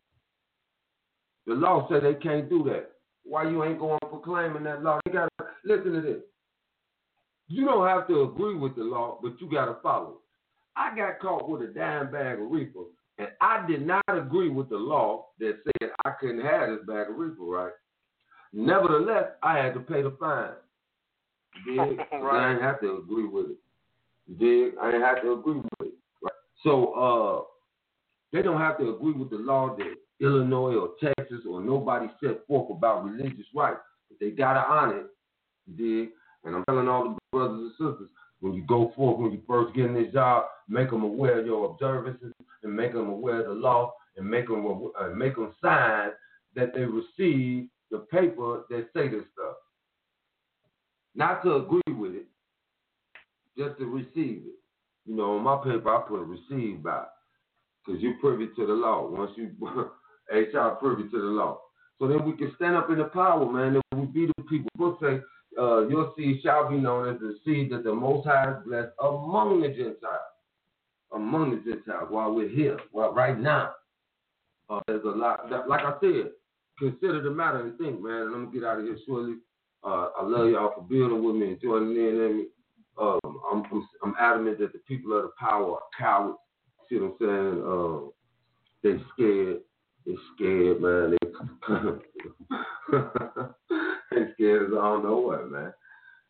[1.47, 2.91] The law said they can't do that.
[3.23, 5.01] Why you ain't going proclaiming that law?
[5.07, 5.31] You gotta
[5.65, 6.23] listen to this.
[7.49, 10.17] You don't have to agree with the law, but you gotta follow it.
[10.77, 12.85] I got caught with a dime bag of reefer
[13.19, 17.09] And I did not agree with the law that said I couldn't have this bag
[17.11, 17.73] of reefer, right?
[18.53, 20.51] Nevertheless, I had to pay the fine.
[21.67, 21.99] Dig?
[22.13, 22.45] Right.
[22.45, 24.39] I didn't have to agree with it.
[24.39, 24.75] Dig?
[24.81, 25.95] I didn't have to agree with it.
[26.23, 26.33] Right?
[26.63, 27.43] So uh,
[28.33, 32.47] they don't have to agree with the law that Illinois or Texas or nobody set
[32.47, 33.81] forth about religious rights.
[34.09, 35.07] But they gotta honor it.
[35.77, 36.11] Dig?
[36.45, 38.09] And I'm telling all the brothers and sisters,
[38.41, 41.47] when you go forth, when you first get in this job, make them aware of
[41.47, 42.33] your observances
[42.63, 46.11] and make them aware of the law and make them uh, make them sign
[46.55, 49.57] that they receive the paper that say this stuff.
[51.15, 52.27] Not to agree with it,
[53.57, 54.59] just to receive it.
[55.07, 57.05] You know, on my paper I put receive by,
[57.85, 59.09] because you're privy to the law.
[59.09, 59.51] Once you
[60.31, 61.61] HR privy to the law,
[61.99, 63.81] so then we can stand up in the power, man.
[63.93, 64.71] And we be the people.
[64.77, 65.21] Book say,
[65.59, 68.93] uh, your seed shall be known as the seed that the Most High has blessed
[69.01, 70.33] among the Gentiles.
[71.15, 73.71] Among the Gentiles, while we're here, well, right now,
[74.69, 75.49] uh, there's a lot.
[75.49, 76.33] That, like I said,
[76.79, 78.23] consider the matter and think, man.
[78.23, 79.37] And I'm gonna get out of here shortly.
[79.85, 82.37] Uh, I love y'all for building with me and joining in.
[82.39, 82.47] me.
[83.01, 83.21] Um,
[83.53, 86.39] I'm, I'm, I'm adamant that the people of the power are cowards.
[86.89, 87.63] See what I'm saying?
[87.67, 88.11] Uh,
[88.83, 89.61] they scared.
[90.07, 91.11] They scared, man.
[91.11, 91.27] They,
[94.17, 95.73] they scared as I don't know what, man.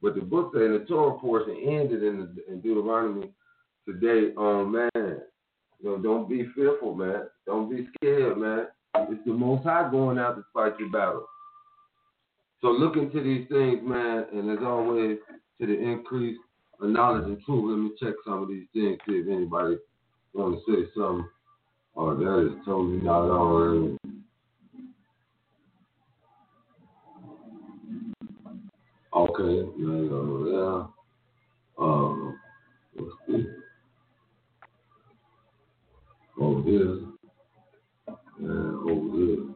[0.02, 3.30] But the book in the Torah portion ended in, the, in Deuteronomy
[3.86, 4.90] today on man.
[4.94, 7.24] You know, don't be fearful, man.
[7.46, 8.66] Don't be scared, man.
[9.10, 11.26] It's the Most High going out to fight your battle.
[12.60, 15.18] So look into these things, man, and as always,
[15.60, 16.38] to the increase
[16.80, 17.70] of knowledge and truth.
[17.70, 19.76] Let me check some of these things, see if anybody
[20.32, 21.28] want to say something.
[21.96, 23.98] Oh, that is totally not on.
[29.14, 30.00] Okay, yeah,
[30.52, 30.86] yeah.
[31.78, 32.38] Um,
[32.94, 33.46] what's this?
[36.38, 37.15] Over here.
[38.50, 39.46] Over here.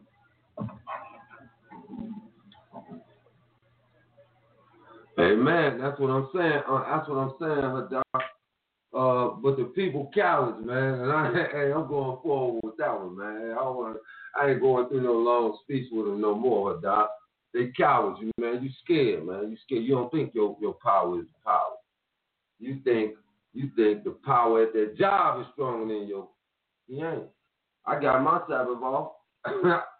[5.19, 5.79] Amen.
[5.81, 6.63] That's what I'm saying.
[6.69, 8.03] Uh, that's what I'm saying, Hadar.
[8.93, 13.17] Uh, but the people cowards, man, and I, hey, I'm going forward with that one,
[13.17, 13.53] man.
[13.53, 13.99] I want,
[14.41, 17.07] I ain't going through no long speech with them no more, Hadar.
[17.55, 18.63] They cowards, you man.
[18.63, 19.51] You scared, man.
[19.51, 19.85] You scared.
[19.85, 21.77] You don't think your your power is power.
[22.59, 23.15] You think
[23.53, 26.29] you think the power at that job is stronger than your.
[26.89, 27.25] He ain't.
[27.87, 29.13] I got my Sabbath off.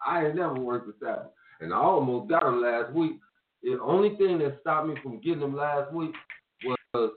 [0.05, 3.19] I ain't never worked the Sabbath, and I almost got them last week.
[3.63, 6.13] The only thing that stopped me from getting them last week
[6.63, 7.11] was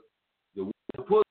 [0.55, 0.71] the
[1.03, 1.23] pussy.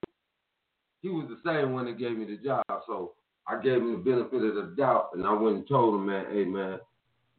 [1.02, 3.12] He was the same one that gave me the job, so
[3.46, 6.26] I gave him the benefit of the doubt, and I went and told him, man,
[6.30, 6.78] hey man,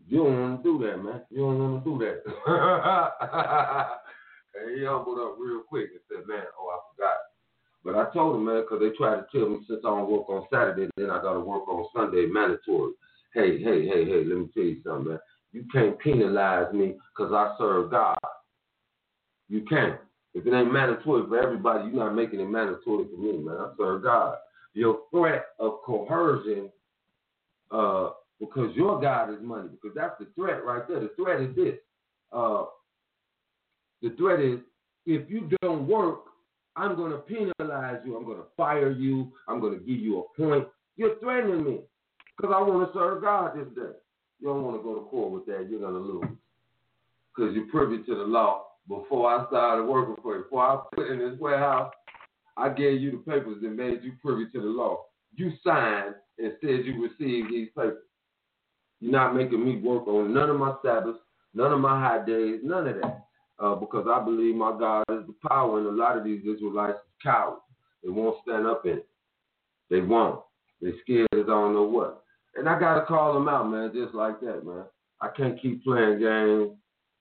[0.08, 1.22] you don't want to do that, man.
[1.32, 2.22] You don't want to do that.
[4.56, 7.18] and he humbled up real quick and said, man, oh, I forgot.
[7.86, 10.28] But I told him, man, because they tried to tell me since I don't work
[10.28, 12.94] on Saturday, then I got to work on Sunday mandatory.
[13.36, 15.20] Hey, hey, hey, hey, let me tell you something, man.
[15.52, 18.18] You can't penalize me because I serve God.
[19.50, 20.00] You can't.
[20.34, 23.56] If it ain't mandatory for everybody, you're not making it mandatory for me, man.
[23.56, 24.38] I serve God.
[24.74, 26.72] Your threat of coercion,
[27.72, 28.10] uh,
[28.40, 31.02] because your God is money, because that's the threat right there.
[31.02, 31.76] The threat is this.
[32.34, 32.66] Uh,
[34.02, 34.60] the threat is
[35.06, 36.26] if you don't work,
[36.76, 38.18] I'm going to penalize you.
[38.18, 39.32] I'm going to fire you.
[39.48, 40.68] I'm going to give you a point.
[40.98, 41.80] You're threatening me
[42.36, 43.94] because I want to serve God this day.
[44.40, 45.68] You don't want to go to court with that.
[45.70, 46.38] You're going to lose
[47.36, 48.68] because you're privy to the law.
[48.88, 51.92] Before I started working for you, before I put in this warehouse,
[52.58, 55.06] I gave you the papers that made you privy to the law.
[55.36, 58.04] You signed and said you received these papers.
[59.00, 61.20] You're not making me work on none of my Sabbaths,
[61.54, 63.26] none of my high days, none of that.
[63.58, 66.98] Uh, because I believe my God is the power, and a lot of these Israelites
[66.98, 67.62] are cowards.
[68.04, 69.08] They won't stand up in it.
[69.90, 70.42] They won't.
[70.82, 72.24] They're scared as I don't know what.
[72.56, 74.84] And I got to call them out, man, just like that, man.
[75.22, 76.72] I can't keep playing games.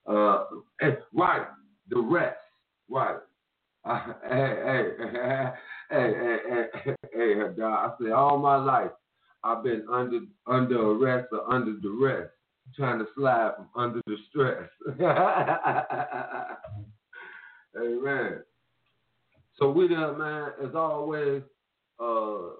[0.05, 0.45] Uh,
[0.81, 1.47] and, right,
[1.89, 2.37] the rest,
[2.89, 3.17] right.
[3.85, 5.51] Uh, hey, hey, hey,
[5.89, 6.13] hey,
[6.49, 8.91] hey, hey, hey, I say all my life
[9.45, 12.29] I've been under under arrest or under duress,
[12.75, 14.69] trying to slide from under the stress.
[17.77, 18.43] Amen.
[19.57, 21.41] So we there, man, as always,
[21.99, 22.51] uh,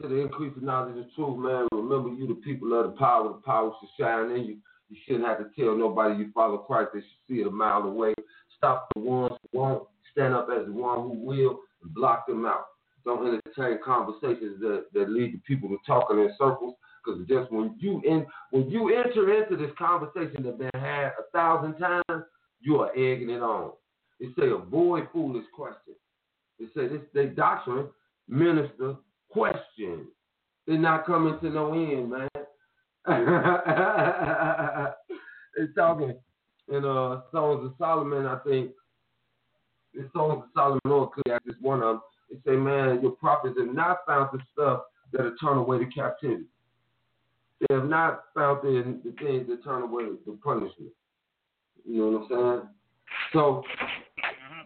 [0.00, 1.68] to the increase of knowledge and truth, man.
[1.72, 3.28] Remember, you the people of the power.
[3.28, 4.56] The power should shine in you.
[4.88, 6.90] You shouldn't have to tell nobody you follow Christ.
[6.94, 8.14] They should see it a mile away.
[8.56, 9.88] Stop the ones who won't.
[10.12, 12.66] Stand up as the one who will and block them out.
[13.04, 16.74] Don't entertain conversations that, that lead the people to talking in circles.
[17.04, 21.24] Because just when you in when you enter into this conversation that been had a
[21.32, 22.24] thousand times,
[22.60, 23.72] you are egging it on.
[24.20, 25.96] It say avoid foolish questions.
[26.58, 27.88] It say this they doctrine
[28.28, 28.96] minister
[29.30, 30.08] questions.
[30.66, 32.28] They're not coming to no end, man.
[35.56, 36.14] it's talking
[36.68, 38.70] in uh Songs of Solomon, I think.
[39.94, 42.00] In Songs of Solomon or Ecclesiastes, one of them.
[42.30, 44.82] It say, man, your prophets have not found the stuff
[45.12, 46.44] that'll turn away the captivity.
[47.68, 50.90] They have not found the, the things that turn away the punishment.
[51.86, 52.68] You know what I'm saying?
[53.32, 53.62] So,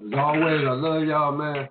[0.07, 1.69] as always, I love y'all, man.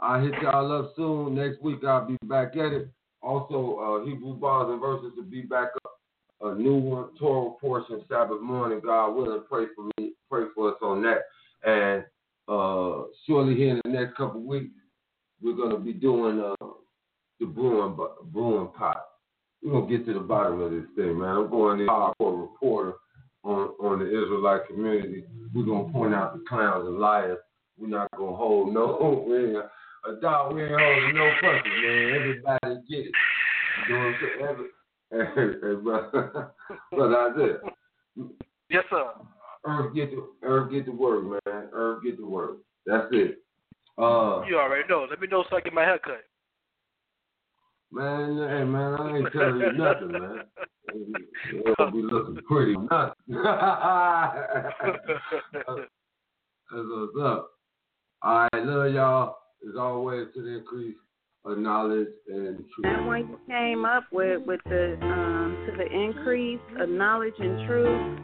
[0.00, 1.34] I'll hit y'all up soon.
[1.34, 2.88] Next week, I'll be back at it.
[3.20, 5.92] Also, uh, Hebrew Bars and Verses will be back up.
[6.40, 8.80] A new one, Torah portion, Sabbath morning.
[8.84, 11.22] God willing, pray for me, pray for us on that.
[11.64, 12.04] And
[12.48, 14.74] uh, surely here in the next couple weeks,
[15.40, 16.66] we're gonna be doing uh,
[17.38, 17.96] the brewing
[18.32, 19.04] brewing pot.
[19.62, 21.28] We're gonna get to the bottom of this thing, man.
[21.28, 22.94] I'm going to hardcore reporter
[23.44, 25.24] on on the Israelite community.
[25.54, 27.38] We're gonna point out the clowns and liars.
[27.78, 29.24] We're not gonna hold no.
[29.28, 30.54] We ain't, a dog.
[30.54, 32.12] We ain't holding no punches, man.
[32.14, 33.12] Everybody get it.
[33.88, 34.68] You know what I'm saying?
[35.12, 36.52] Every, hey, brother,
[36.90, 37.58] brother Isaiah.
[38.68, 39.10] Yes, sir.
[39.64, 41.68] Earth get the Earth get the word, man.
[41.72, 42.56] Earth get the word.
[42.84, 43.38] That's it.
[43.96, 45.06] Uh, you already know.
[45.08, 46.24] Let me know so I get my hair cut.
[47.94, 50.44] Man, hey man, I ain't telling you nothing, man.
[51.54, 53.12] It'll be looking pretty nothing.
[53.28, 53.44] That's
[56.72, 57.50] what's up.
[58.22, 59.36] All right, love y'all
[59.68, 60.96] as always to the increase
[61.44, 62.84] of knowledge and truth.
[62.84, 67.68] And when you came up with with the um, to the increase of knowledge and
[67.68, 68.20] truth,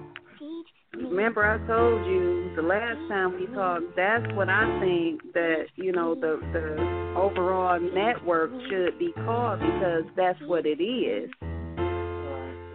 [0.95, 3.85] remember I told you the last time we talked.
[3.97, 10.05] That's what I think that you know the the overall network should be called because
[10.17, 11.31] that's what it is.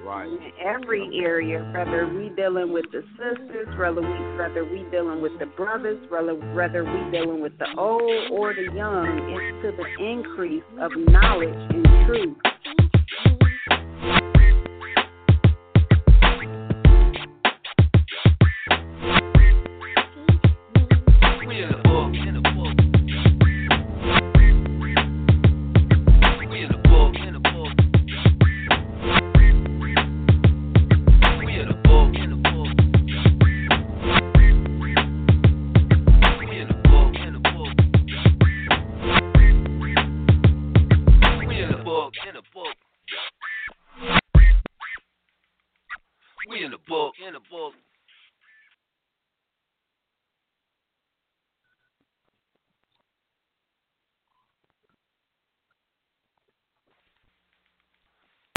[0.06, 0.28] Right.
[0.28, 5.40] In every area, whether we dealing with the sisters, whether we whether we dealing with
[5.40, 10.06] the brothers, whether whether we dealing with the old or the young, it's to the
[10.06, 12.38] increase of knowledge and truth.